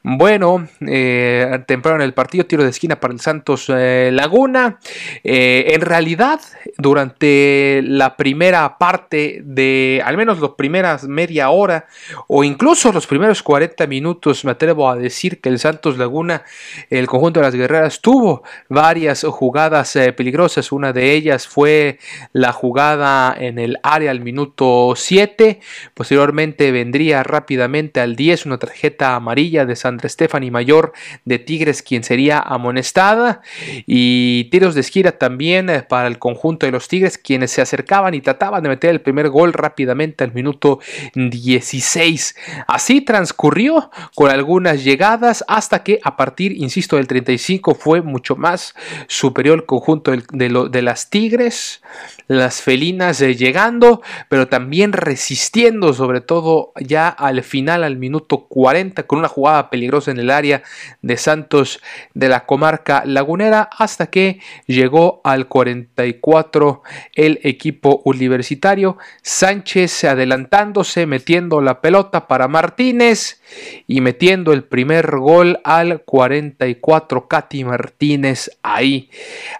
Bueno, 0.04 0.68
eh, 0.88 1.64
temprano 1.68 1.98
en 1.98 2.04
el 2.04 2.14
partido, 2.14 2.46
tiro 2.46 2.64
de 2.64 2.70
esquina 2.70 3.00
para 3.00 3.14
el 3.14 3.20
Santos 3.20 3.66
eh, 3.70 4.12
Laguna. 4.14 4.80
Eh, 5.24 5.72
en 5.74 5.82
realidad, 5.82 6.40
durante 6.78 7.82
la 7.84 8.16
primera 8.16 8.78
parte 8.78 9.42
de, 9.44 10.04
al 10.06 10.16
menos 10.18 10.40
las 10.40 10.52
primeras 10.52 11.06
media 11.06 11.50
hora 11.50 11.88
o 12.28 12.44
incluso 12.44 12.92
los 12.92 13.08
primeros 13.08 13.42
40 13.42 13.88
minutos, 13.88 14.46
me 14.46 14.52
atrevo 14.52 14.90
a 14.90 14.96
decir 14.96 15.42
que 15.42 15.50
el 15.50 15.58
Santos 15.58 15.98
Laguna, 15.98 16.44
el 16.90 17.08
conjunto 17.08 17.40
de 17.40 17.46
las 17.48 17.56
guerreras, 17.56 18.00
tuvo 18.02 18.44
varias 18.70 19.24
jugadas 19.24 19.98
peligrosas. 20.16 20.72
Una 20.72 20.94
de 20.94 21.14
ellas 21.14 21.48
fue 21.48 21.98
la 22.32 22.52
jugada 22.52 23.36
en 23.40 23.58
el 23.58 23.80
área 23.82 24.12
al 24.12 24.20
minuto 24.20 24.94
7. 24.96 25.60
Posteriormente 25.94 26.72
vendría 26.72 27.24
rápidamente 27.24 28.02
al 28.02 28.16
10 28.16 28.46
una 28.46 28.58
tarjeta 28.58 29.16
amarilla 29.16 29.55
de 29.64 29.78
Sandra 29.78 30.10
Stephanie 30.10 30.52
Mayor 30.52 30.92
de 31.24 31.40
Tigres, 31.40 31.82
quien 31.82 32.04
sería 32.04 32.40
amonestada. 32.40 33.42
Y 33.86 34.50
tiros 34.52 34.76
de 34.76 34.82
esquina 34.82 35.14
también 35.14 35.70
eh, 35.70 35.84
para 35.84 36.08
el 36.08 36.20
conjunto 36.20 36.66
de 36.66 36.74
los 36.74 36.90
Tigres, 36.90 37.18
quienes 37.18 37.52
se 37.52 37.62
acercaban 37.62 38.14
y 38.14 38.22
trataban 38.22 38.64
de 38.64 38.70
meter 38.70 38.90
el 38.90 39.02
primer 39.02 39.30
gol 39.30 39.54
rápidamente 39.54 40.24
al 40.24 40.34
minuto 40.34 40.80
16. 41.14 42.36
Así 42.68 43.02
transcurrió 43.02 43.92
con 44.16 44.32
algunas 44.32 44.84
llegadas 44.84 45.46
hasta 45.48 45.84
que 45.84 46.00
a 46.04 46.18
partir, 46.18 46.52
insisto, 46.52 46.98
del 46.98 47.08
35 47.08 47.76
fue 47.76 48.02
mucho 48.02 48.36
más 48.36 48.76
superior 49.08 49.60
el 49.60 49.66
conjunto 49.66 50.12
de, 50.12 50.68
de 50.70 50.82
las 50.82 51.10
Tigres, 51.10 51.82
las 52.28 52.62
felinas 52.62 53.22
eh, 53.22 53.36
llegando, 53.36 54.02
pero 54.30 54.48
también 54.48 54.94
resistiendo, 54.94 55.94
sobre 55.94 56.22
todo 56.22 56.72
ya 56.80 57.08
al 57.10 57.44
final, 57.44 57.84
al 57.84 57.98
minuto 57.98 58.46
40, 58.48 59.04
con 59.04 59.20
una 59.20 59.28
jugada 59.28 59.45
peligrosa 59.70 60.12
en 60.12 60.20
el 60.20 60.32
área 60.32 60.64
de 61.02 61.18
Santos 61.18 61.82
de 62.14 62.30
la 62.30 62.46
comarca 62.46 63.04
lagunera, 63.06 63.70
hasta 63.78 64.08
que 64.08 64.40
llegó 64.66 65.22
al 65.24 65.48
44 65.48 66.84
el 67.14 67.40
equipo 67.44 68.02
universitario. 68.06 68.98
Sánchez 69.22 70.04
adelantándose, 70.06 71.06
metiendo 71.06 71.62
la 71.62 71.82
pelota 71.82 72.28
para 72.28 72.48
Martínez 72.48 73.42
y 73.88 74.02
metiendo 74.02 74.54
el 74.54 74.64
primer 74.64 75.12
gol 75.18 75.60
al 75.64 76.02
44. 76.02 77.28
Katy 77.28 77.64
Martínez 77.64 78.52
ahí 78.64 79.10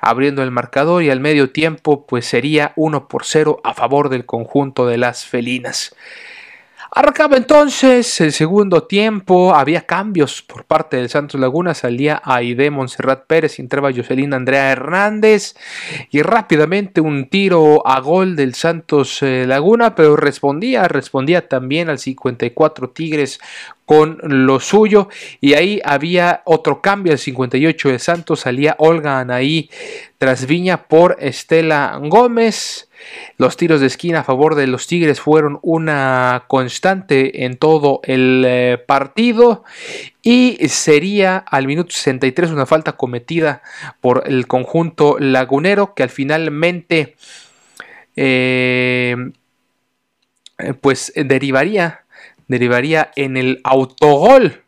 abriendo 0.02 0.44
el 0.44 0.52
marcador 0.52 1.04
y 1.04 1.10
al 1.10 1.20
medio 1.20 1.52
tiempo 1.52 2.06
pues 2.06 2.26
sería 2.26 2.74
1 2.76 3.08
por 3.08 3.26
0 3.26 3.62
a 3.64 3.74
favor 3.74 4.10
del 4.10 4.26
conjunto 4.26 4.88
de 4.88 4.98
las 4.98 5.26
felinas. 5.26 5.96
Arrancaba 6.98 7.36
entonces 7.36 8.22
el 8.22 8.32
segundo 8.32 8.84
tiempo, 8.84 9.54
había 9.54 9.82
cambios 9.82 10.42
por 10.42 10.64
parte 10.64 10.96
del 10.96 11.10
Santos 11.10 11.38
Laguna, 11.38 11.74
salía 11.74 12.22
Aide 12.24 12.72
Monserrat 12.72 13.26
Pérez, 13.28 13.60
entraba 13.60 13.92
Jocelyn 13.94 14.34
Andrea 14.34 14.72
Hernández 14.72 15.56
y 16.10 16.22
rápidamente 16.22 17.02
un 17.02 17.28
tiro 17.28 17.86
a 17.86 18.00
gol 18.00 18.38
del 18.38 18.54
Santos 18.54 19.22
eh, 19.24 19.44
Laguna, 19.46 19.94
pero 19.94 20.16
respondía, 20.16 20.88
respondía 20.88 21.50
también 21.50 21.90
al 21.90 22.00
54 22.00 22.90
Tigres 22.92 23.42
con 23.86 24.18
lo 24.24 24.62
suyo 24.62 25.10
y 25.42 25.56
ahí 25.56 25.82
había 25.84 26.44
otro 26.46 26.82
cambio 26.82 27.12
al 27.12 27.20
58 27.20 27.90
de 27.90 28.00
Santos 28.00 28.40
salía 28.40 28.78
Olga 28.80 29.20
Anaí 29.20 29.70
tras 30.18 30.46
Viña 30.46 30.88
por 30.88 31.18
Estela 31.20 32.00
Gómez 32.02 32.88
los 33.38 33.58
tiros 33.58 33.82
de 33.82 33.88
esquina 33.88 34.20
a 34.20 34.24
favor 34.24 34.56
de 34.56 34.68
los 34.68 34.88
Tigres 34.88 35.20
fueron 35.20 35.60
una 35.62 36.46
constante 36.48 37.46
en 37.46 37.58
todo 37.58 38.00
el 38.04 38.44
eh, 38.46 38.78
partido 38.86 39.64
y 40.22 40.58
sería 40.68 41.38
al 41.38 41.68
minuto 41.68 41.92
63 41.92 42.52
una 42.52 42.66
falta 42.66 42.94
cometida 42.94 43.62
por 44.02 44.24
el 44.26 44.48
conjunto 44.48 45.18
lagunero 45.20 45.94
que 45.94 46.04
al 46.04 46.10
finalmente 46.10 47.16
eh, 48.16 49.16
pues 50.82 51.14
derivaría 51.16 52.06
derivaría 52.48 53.12
en 53.16 53.38
el 53.38 53.62
autogol 53.64 54.65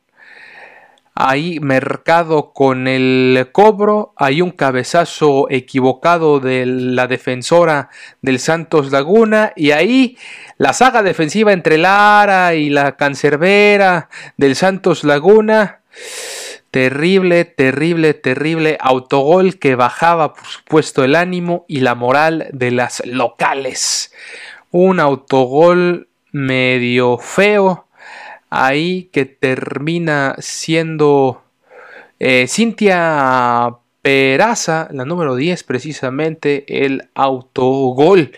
Ahí 1.19 1.60
Mercado 1.60 2.53
con 2.53 2.88
el 2.88 3.49
cobro, 3.51 4.13
hay 4.17 4.43
un 4.43 4.51
cabezazo 4.51 5.47
equivocado 5.49 6.39
de 6.39 6.67
la 6.67 7.08
defensora 7.08 7.89
del 8.21 8.38
Santos 8.38 8.91
Laguna 8.91 9.51
y 9.56 9.71
ahí 9.71 10.15
la 10.60 10.73
saga 10.73 11.01
defensiva 11.01 11.53
entre 11.53 11.80
Lara 11.80 12.53
y 12.53 12.69
la 12.69 12.97
cancerbera 12.97 14.10
del 14.38 14.56
Santos 14.56 15.03
Laguna. 15.03 15.82
Terrible, 16.69 17.45
terrible, 17.45 18.13
terrible 18.13 18.77
autogol 18.80 19.58
que 19.58 19.73
bajaba 19.73 20.36
por 20.36 20.45
supuesto 20.45 21.03
el 21.03 21.15
ánimo 21.15 21.65
y 21.67 21.80
la 21.80 21.95
moral 21.95 22.47
de 22.51 22.69
las 22.69 23.03
locales. 23.08 24.13
Un 24.69 24.99
autogol 24.99 26.10
medio 26.32 27.17
feo 27.17 27.87
ahí 28.49 29.10
que 29.12 29.25
termina 29.25 30.36
siendo 30.39 31.43
eh, 32.19 32.47
Cintia 32.47 33.77
Peraza, 34.08 34.88
la 34.93 35.04
número 35.04 35.36
10 35.36 35.65
precisamente, 35.65 36.63
el 36.86 37.10
autogol. 37.13 38.32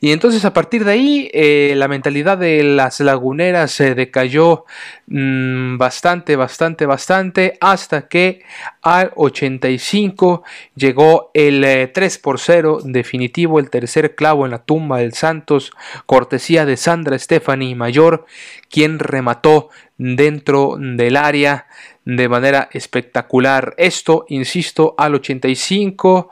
Y 0.00 0.10
entonces 0.12 0.46
a 0.46 0.54
partir 0.54 0.86
de 0.86 0.92
ahí 0.92 1.30
eh, 1.34 1.74
la 1.76 1.86
mentalidad 1.86 2.38
de 2.38 2.62
las 2.62 2.98
laguneras 2.98 3.72
se 3.72 3.94
decayó 3.94 4.64
mm, 5.08 5.76
bastante, 5.76 6.34
bastante, 6.36 6.86
bastante, 6.86 7.58
hasta 7.60 8.08
que 8.08 8.40
al 8.80 9.12
85 9.14 10.44
llegó 10.76 11.30
el 11.34 11.90
3 11.92 12.16
eh, 12.16 12.20
por 12.22 12.40
0 12.40 12.78
definitivo, 12.82 13.58
el 13.58 13.68
tercer 13.68 14.14
clavo 14.14 14.46
en 14.46 14.52
la 14.52 14.64
tumba 14.64 15.00
del 15.00 15.12
Santos, 15.12 15.72
cortesía 16.06 16.64
de 16.64 16.78
Sandra 16.78 17.18
Stephanie 17.18 17.74
Mayor, 17.74 18.24
quien 18.70 18.98
remató 18.98 19.68
dentro 19.98 20.76
del 20.78 21.16
área 21.18 21.66
de 22.04 22.28
manera 22.28 22.68
espectacular. 22.72 23.74
Esto, 23.76 24.24
insisto, 24.28 24.94
al 24.98 25.14
85, 25.14 26.30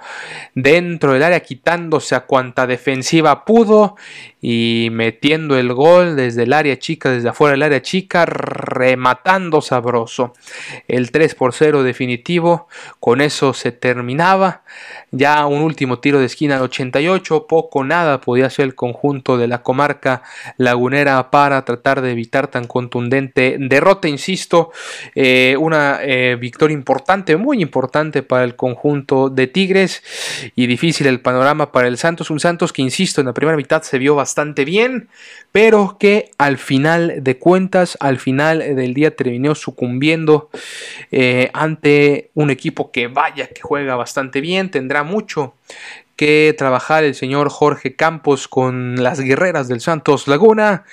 dentro 0.55 1.13
del 1.13 1.23
área, 1.23 1.41
quitándose 1.41 2.15
a 2.15 2.27
cuanta 2.27 2.67
defensiva 2.67 3.45
pudo 3.45 3.97
y 4.41 4.89
metiendo 4.91 5.59
el 5.59 5.73
gol 5.75 6.17
desde 6.17 6.45
el 6.45 6.53
área 6.53 6.79
chica, 6.79 7.11
desde 7.11 7.29
afuera 7.29 7.53
del 7.53 7.63
área 7.63 7.83
chica, 7.83 8.25
rematando 8.25 9.61
sabroso. 9.61 10.33
El 10.89 11.11
3 11.11 11.35
por 11.35 11.53
0 11.53 11.83
definitivo, 11.83 12.69
con 13.01 13.21
eso 13.21 13.53
se 13.53 13.73
terminaba. 13.73 14.63
Ya 15.11 15.45
un 15.47 15.63
último 15.63 15.99
tiro 15.99 16.21
de 16.21 16.27
esquina 16.27 16.57
al 16.57 16.63
88, 16.63 17.47
poco 17.49 17.85
nada 17.85 18.21
podía 18.21 18.47
hacer 18.47 18.65
el 18.65 18.75
conjunto 18.75 19.37
de 19.37 19.49
la 19.49 19.63
comarca 19.63 20.23
lagunera 20.57 21.31
para 21.31 21.65
tratar 21.65 22.01
de 22.01 22.13
evitar 22.13 22.49
tan 22.49 22.67
contundente 22.67 23.57
derrota, 23.59 24.09
insisto, 24.09 24.71
eh, 25.15 25.57
una 25.59 25.99
eh, 26.03 26.37
victoria 26.41 26.75
importante, 26.75 27.37
muy 27.37 27.61
importante 27.61 28.23
para 28.23 28.45
el 28.45 28.57
conjunto 28.57 29.29
de 29.29 29.49
Tigres 29.49 30.03
y 30.57 30.67
difícil 30.67 31.07
el 31.09 31.21
panorama 31.21 31.73
para 31.73 31.89
el 31.89 31.99
Santos, 31.99 32.31
un 32.31 32.41
Santos 32.41 32.73
que, 32.73 32.83
insisto, 32.83 33.21
en 33.21 33.27
la 33.27 33.35
primera 33.35 33.57
mitad 33.57 33.83
se 33.83 33.99
vio 33.99 34.15
bastante 34.15 34.30
bastante 34.31 34.65
bien, 34.65 35.09
pero 35.51 35.97
que 35.99 36.31
al 36.39 36.57
final 36.57 37.25
de 37.25 37.37
cuentas, 37.37 37.99
al 37.99 38.19
final 38.21 38.61
del 38.77 38.95
día 38.95 39.17
terminó 39.17 39.57
sucumbiendo 39.57 40.51
eh, 41.11 41.51
ante 41.53 42.31
un 42.35 42.51
equipo 42.51 42.93
que 42.93 43.09
vaya, 43.09 43.49
que 43.49 43.61
juega 43.61 43.97
bastante 43.97 44.41
bien, 44.41 44.71
tendrá 44.71 45.03
mucho 45.03 45.55
que 46.21 46.55
trabajar 46.59 47.03
el 47.03 47.15
señor 47.15 47.49
Jorge 47.49 47.97
Campos 47.97 48.47
con 48.47 49.03
las 49.03 49.21
guerreras 49.21 49.69
del 49.69 49.81
Santos 49.81 50.29
Laguna. 50.29 50.85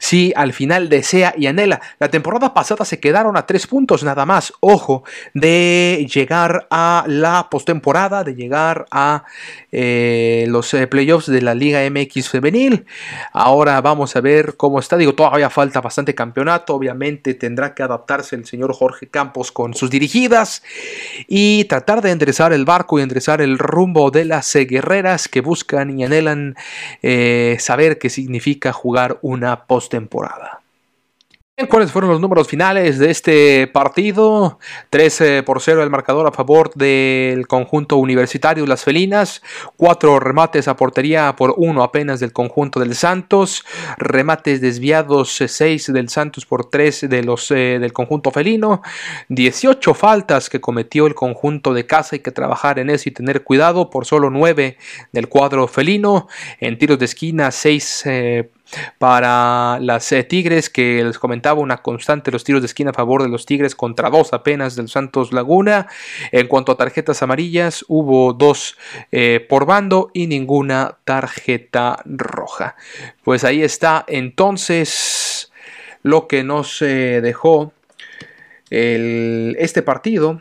Si 0.00 0.32
al 0.34 0.52
final 0.52 0.88
desea 0.88 1.34
y 1.38 1.46
anhela. 1.46 1.80
La 2.00 2.08
temporada 2.08 2.52
pasada 2.52 2.84
se 2.84 2.98
quedaron 2.98 3.36
a 3.36 3.46
tres 3.46 3.68
puntos 3.68 4.02
nada 4.02 4.26
más. 4.26 4.52
Ojo, 4.58 5.04
de 5.34 6.04
llegar 6.12 6.66
a 6.68 7.04
la 7.06 7.46
postemporada, 7.48 8.24
de 8.24 8.34
llegar 8.34 8.86
a 8.90 9.22
eh, 9.70 10.46
los 10.48 10.74
eh, 10.74 10.88
playoffs 10.88 11.28
de 11.28 11.42
la 11.42 11.54
Liga 11.54 11.88
MX 11.88 12.28
femenil. 12.28 12.84
Ahora 13.32 13.80
vamos 13.82 14.16
a 14.16 14.20
ver 14.20 14.56
cómo 14.56 14.80
está. 14.80 14.96
Digo, 14.96 15.14
todavía 15.14 15.48
falta 15.48 15.80
bastante 15.80 16.16
campeonato. 16.16 16.74
Obviamente 16.74 17.34
tendrá 17.34 17.72
que 17.72 17.84
adaptarse 17.84 18.34
el 18.34 18.46
señor 18.46 18.72
Jorge 18.72 19.06
Campos 19.06 19.52
con 19.52 19.74
sus 19.74 19.90
dirigidas 19.90 20.64
y 21.28 21.66
tratar 21.66 22.02
de 22.02 22.10
enderezar 22.10 22.52
el 22.52 22.64
barco 22.64 22.98
y 22.98 23.02
enderezar 23.02 23.40
el 23.40 23.60
rumbo 23.60 24.10
de 24.10 24.24
la 24.24 24.42
guerreras 24.72 25.28
que 25.28 25.40
buscan 25.40 25.98
y 25.98 26.04
anhelan 26.04 26.56
eh, 27.02 27.56
saber 27.60 27.98
qué 27.98 28.10
significa 28.10 28.72
jugar 28.72 29.18
una 29.22 29.66
postemporada. 29.66 30.61
¿Cuáles 31.68 31.92
fueron 31.92 32.10
los 32.10 32.18
números 32.18 32.48
finales 32.48 32.98
de 32.98 33.10
este 33.10 33.66
partido? 33.66 34.58
13 34.88 35.42
por 35.42 35.60
0 35.60 35.82
el 35.82 35.90
marcador 35.90 36.26
a 36.26 36.32
favor 36.32 36.72
del 36.72 37.46
conjunto 37.46 37.98
universitario 37.98 38.64
Las 38.64 38.84
Felinas, 38.84 39.42
4 39.76 40.18
remates 40.18 40.66
a 40.66 40.76
portería 40.76 41.36
por 41.36 41.52
1 41.58 41.82
apenas 41.82 42.20
del 42.20 42.32
conjunto 42.32 42.80
del 42.80 42.94
Santos, 42.94 43.66
remates 43.98 44.62
desviados 44.62 45.42
6 45.46 45.92
del 45.92 46.08
Santos 46.08 46.46
por 46.46 46.70
3 46.70 47.10
de 47.10 47.22
los, 47.22 47.50
eh, 47.50 47.78
del 47.78 47.92
conjunto 47.92 48.30
felino, 48.30 48.80
18 49.28 49.92
faltas 49.92 50.48
que 50.48 50.62
cometió 50.62 51.06
el 51.06 51.14
conjunto 51.14 51.74
de 51.74 51.84
casa, 51.84 52.16
hay 52.16 52.20
que 52.20 52.30
trabajar 52.30 52.78
en 52.78 52.88
eso 52.88 53.10
y 53.10 53.12
tener 53.12 53.44
cuidado 53.44 53.90
por 53.90 54.06
solo 54.06 54.30
9 54.30 54.78
del 55.12 55.28
cuadro 55.28 55.68
felino, 55.68 56.28
en 56.60 56.78
tiros 56.78 56.98
de 56.98 57.04
esquina 57.04 57.50
6 57.50 58.06
para 58.98 59.78
las 59.80 60.10
eh, 60.12 60.24
Tigres, 60.24 60.70
que 60.70 61.04
les 61.04 61.18
comentaba 61.18 61.60
una 61.60 61.78
constante 61.78 62.30
los 62.30 62.44
tiros 62.44 62.62
de 62.62 62.66
esquina 62.66 62.90
a 62.90 62.94
favor 62.94 63.22
de 63.22 63.28
los 63.28 63.46
Tigres 63.46 63.74
contra 63.74 64.10
dos 64.10 64.32
apenas 64.32 64.76
del 64.76 64.88
Santos 64.88 65.32
Laguna. 65.32 65.88
En 66.30 66.48
cuanto 66.48 66.72
a 66.72 66.76
tarjetas 66.76 67.22
amarillas, 67.22 67.84
hubo 67.88 68.32
dos 68.32 68.76
eh, 69.10 69.44
por 69.48 69.66
bando 69.66 70.10
y 70.14 70.26
ninguna 70.26 70.98
tarjeta 71.04 71.98
roja. 72.04 72.76
Pues 73.24 73.44
ahí 73.44 73.62
está 73.62 74.04
entonces 74.08 75.52
lo 76.02 76.26
que 76.26 76.44
nos 76.44 76.80
dejó 76.80 77.72
este 78.70 79.82
partido 79.82 80.40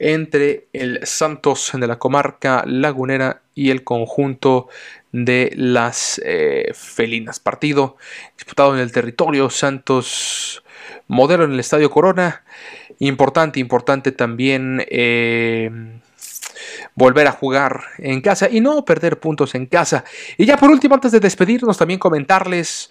entre 0.00 0.66
el 0.72 1.06
Santos 1.06 1.70
de 1.74 1.86
la 1.86 1.98
comarca 1.98 2.64
lagunera 2.66 3.42
y 3.54 3.70
el 3.70 3.84
conjunto 3.84 4.68
de 5.12 5.52
las 5.54 6.20
eh, 6.24 6.72
felinas. 6.74 7.38
Partido 7.38 7.96
disputado 8.36 8.74
en 8.74 8.80
el 8.80 8.90
territorio 8.90 9.50
Santos 9.50 10.64
modelo 11.06 11.44
en 11.44 11.52
el 11.52 11.60
Estadio 11.60 11.90
Corona. 11.90 12.42
Importante, 12.98 13.60
importante 13.60 14.12
también. 14.12 14.84
Eh, 14.90 15.70
volver 16.94 17.26
a 17.26 17.32
jugar 17.32 17.80
en 17.98 18.20
casa 18.20 18.48
y 18.50 18.60
no 18.60 18.84
perder 18.84 19.18
puntos 19.20 19.54
en 19.54 19.66
casa. 19.66 20.04
Y 20.36 20.46
ya 20.46 20.56
por 20.56 20.70
último, 20.70 20.94
antes 20.94 21.12
de 21.12 21.20
despedirnos, 21.20 21.78
también 21.78 21.98
comentarles, 21.98 22.90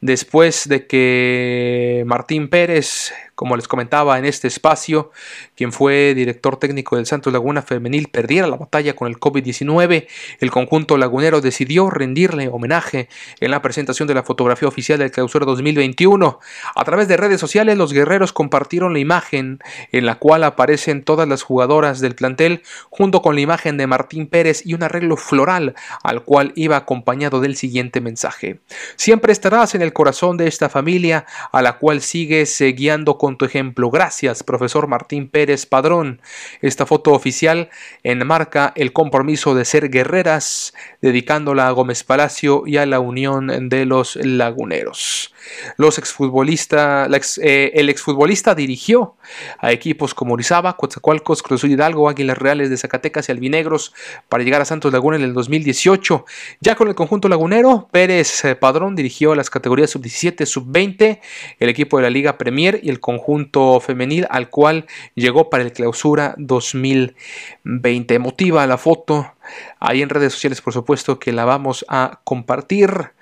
después 0.00 0.68
de 0.68 0.86
que 0.86 2.02
Martín 2.06 2.48
Pérez 2.48 3.12
como 3.40 3.56
les 3.56 3.68
comentaba 3.68 4.18
en 4.18 4.26
este 4.26 4.48
espacio, 4.48 5.12
quien 5.56 5.72
fue 5.72 6.12
director 6.12 6.58
técnico 6.58 6.96
del 6.96 7.06
Santos 7.06 7.32
Laguna 7.32 7.62
Femenil 7.62 8.08
perdiera 8.08 8.46
la 8.46 8.58
batalla 8.58 8.94
con 8.94 9.08
el 9.08 9.18
COVID-19, 9.18 10.06
el 10.40 10.50
conjunto 10.50 10.98
lagunero 10.98 11.40
decidió 11.40 11.88
rendirle 11.88 12.48
homenaje 12.48 13.08
en 13.40 13.50
la 13.50 13.62
presentación 13.62 14.06
de 14.06 14.12
la 14.12 14.24
fotografía 14.24 14.68
oficial 14.68 14.98
del 14.98 15.10
clausura 15.10 15.46
2021. 15.46 16.38
A 16.74 16.84
través 16.84 17.08
de 17.08 17.16
redes 17.16 17.40
sociales, 17.40 17.78
los 17.78 17.94
guerreros 17.94 18.34
compartieron 18.34 18.92
la 18.92 18.98
imagen 18.98 19.60
en 19.90 20.04
la 20.04 20.16
cual 20.16 20.44
aparecen 20.44 21.02
todas 21.02 21.26
las 21.26 21.42
jugadoras 21.42 22.00
del 22.00 22.16
plantel, 22.16 22.60
junto 22.90 23.22
con 23.22 23.36
la 23.36 23.40
imagen 23.40 23.78
de 23.78 23.86
Martín 23.86 24.26
Pérez 24.26 24.66
y 24.66 24.74
un 24.74 24.82
arreglo 24.82 25.16
floral 25.16 25.74
al 26.02 26.24
cual 26.24 26.52
iba 26.56 26.76
acompañado 26.76 27.40
del 27.40 27.56
siguiente 27.56 28.02
mensaje. 28.02 28.60
Siempre 28.96 29.32
estarás 29.32 29.74
en 29.74 29.80
el 29.80 29.94
corazón 29.94 30.36
de 30.36 30.46
esta 30.46 30.68
familia 30.68 31.24
a 31.52 31.62
la 31.62 31.78
cual 31.78 32.02
sigues 32.02 32.60
guiando 32.60 33.16
con 33.16 33.29
tu 33.36 33.44
ejemplo. 33.44 33.90
Gracias, 33.90 34.42
profesor 34.42 34.86
Martín 34.86 35.28
Pérez 35.28 35.66
Padrón. 35.66 36.20
Esta 36.62 36.86
foto 36.86 37.12
oficial 37.12 37.70
enmarca 38.02 38.72
el 38.76 38.92
compromiso 38.92 39.54
de 39.54 39.64
ser 39.64 39.90
guerreras, 39.90 40.74
dedicándola 41.00 41.68
a 41.68 41.70
Gómez 41.72 42.04
Palacio 42.04 42.62
y 42.66 42.76
a 42.76 42.86
la 42.86 43.00
Unión 43.00 43.68
de 43.68 43.86
los 43.86 44.16
Laguneros. 44.16 45.34
Los 45.76 45.98
exfutbolista, 45.98 47.08
eh, 47.42 47.72
el 47.74 47.88
exfutbolista 47.88 48.54
dirigió 48.54 49.16
a 49.58 49.72
equipos 49.72 50.14
como 50.14 50.34
Orizaba, 50.34 50.76
Coatzacoalcos, 50.76 51.42
Cruz 51.42 51.64
Hidalgo, 51.64 52.08
Águilas 52.08 52.38
Reales 52.38 52.70
de 52.70 52.76
Zacatecas 52.76 53.28
y 53.28 53.32
Albinegros 53.32 53.94
para 54.28 54.42
llegar 54.42 54.60
a 54.60 54.64
Santos 54.64 54.92
Laguna 54.92 55.16
en 55.16 55.22
el 55.22 55.34
2018. 55.34 56.24
Ya 56.60 56.74
con 56.74 56.88
el 56.88 56.94
conjunto 56.94 57.28
lagunero, 57.28 57.88
Pérez 57.90 58.44
eh, 58.44 58.56
Padrón 58.56 58.96
dirigió 58.96 59.34
las 59.34 59.50
categorías 59.50 59.90
sub-17, 59.90 60.46
sub-20, 60.46 61.20
el 61.58 61.68
equipo 61.68 61.96
de 61.96 62.02
la 62.04 62.10
Liga 62.10 62.38
Premier 62.38 62.80
y 62.82 62.90
el 62.90 63.00
conjunto 63.00 63.80
femenil 63.80 64.26
al 64.30 64.50
cual 64.50 64.86
llegó 65.14 65.50
para 65.50 65.62
el 65.62 65.72
clausura 65.72 66.34
2020. 66.38 68.14
Emotiva 68.14 68.66
la 68.66 68.78
foto 68.78 69.34
ahí 69.78 70.02
en 70.02 70.08
redes 70.08 70.32
sociales, 70.32 70.60
por 70.60 70.72
supuesto, 70.72 71.18
que 71.18 71.32
la 71.32 71.44
vamos 71.44 71.84
a 71.88 72.20
compartir. 72.24 73.12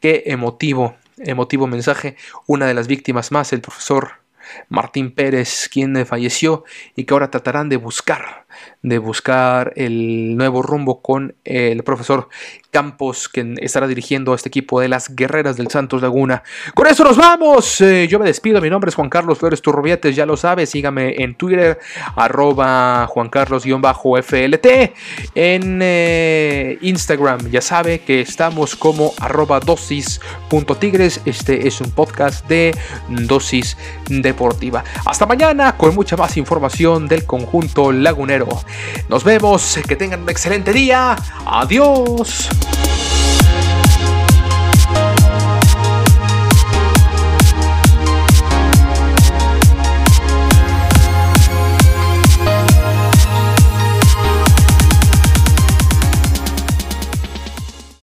Qué 0.00 0.24
emotivo 0.26 0.96
emotivo 1.20 1.66
mensaje, 1.66 2.16
una 2.46 2.66
de 2.66 2.74
las 2.74 2.86
víctimas 2.86 3.32
más, 3.32 3.52
el 3.52 3.60
profesor 3.60 4.20
Martín 4.68 5.12
Pérez, 5.12 5.68
quien 5.70 6.04
falleció 6.06 6.64
y 6.96 7.04
que 7.04 7.14
ahora 7.14 7.30
tratarán 7.30 7.68
de 7.68 7.76
buscar 7.76 8.46
de 8.82 8.98
buscar 8.98 9.72
el 9.76 10.36
nuevo 10.36 10.62
rumbo 10.62 11.02
con 11.02 11.36
el 11.44 11.82
profesor 11.84 12.28
Campos, 12.70 13.28
quien 13.28 13.56
estará 13.60 13.86
dirigiendo 13.86 14.32
a 14.32 14.36
este 14.36 14.48
equipo 14.48 14.80
de 14.80 14.88
las 14.88 15.14
Guerreras 15.14 15.56
del 15.56 15.68
Santos 15.68 16.02
Laguna. 16.02 16.42
Con 16.74 16.86
eso 16.86 17.04
nos 17.04 17.16
vamos. 17.16 17.80
Eh, 17.80 18.06
yo 18.08 18.18
me 18.18 18.26
despido. 18.26 18.60
Mi 18.60 18.70
nombre 18.70 18.90
es 18.90 18.94
Juan 18.94 19.08
Carlos 19.08 19.38
Flores 19.38 19.60
Turrobietes, 19.62 20.14
ya 20.14 20.26
lo 20.26 20.36
sabes. 20.36 20.70
Sígame 20.70 21.22
en 21.22 21.34
Twitter, 21.34 21.78
arroba 22.16 23.06
Juan 23.08 23.28
Carlos-FLT. 23.28 24.66
En 25.34 25.80
eh, 25.82 26.78
Instagram, 26.80 27.50
ya 27.50 27.60
sabe 27.60 28.00
que 28.00 28.20
estamos 28.20 28.76
como 28.76 29.12
arroba 29.18 29.60
dosis.tigres. 29.60 31.22
Este 31.24 31.66
es 31.66 31.80
un 31.80 31.90
podcast 31.90 32.46
de 32.48 32.76
dosis 33.08 33.76
deportiva. 34.08 34.84
Hasta 35.06 35.26
mañana 35.26 35.76
con 35.76 35.94
mucha 35.94 36.16
más 36.16 36.36
información 36.36 37.08
del 37.08 37.26
conjunto 37.26 37.92
lagunero. 37.92 38.48
Nos 39.08 39.24
vemos, 39.24 39.78
que 39.88 39.96
tengan 39.96 40.22
un 40.22 40.30
excelente 40.30 40.72
día. 40.72 41.16
Adiós. 41.46 42.59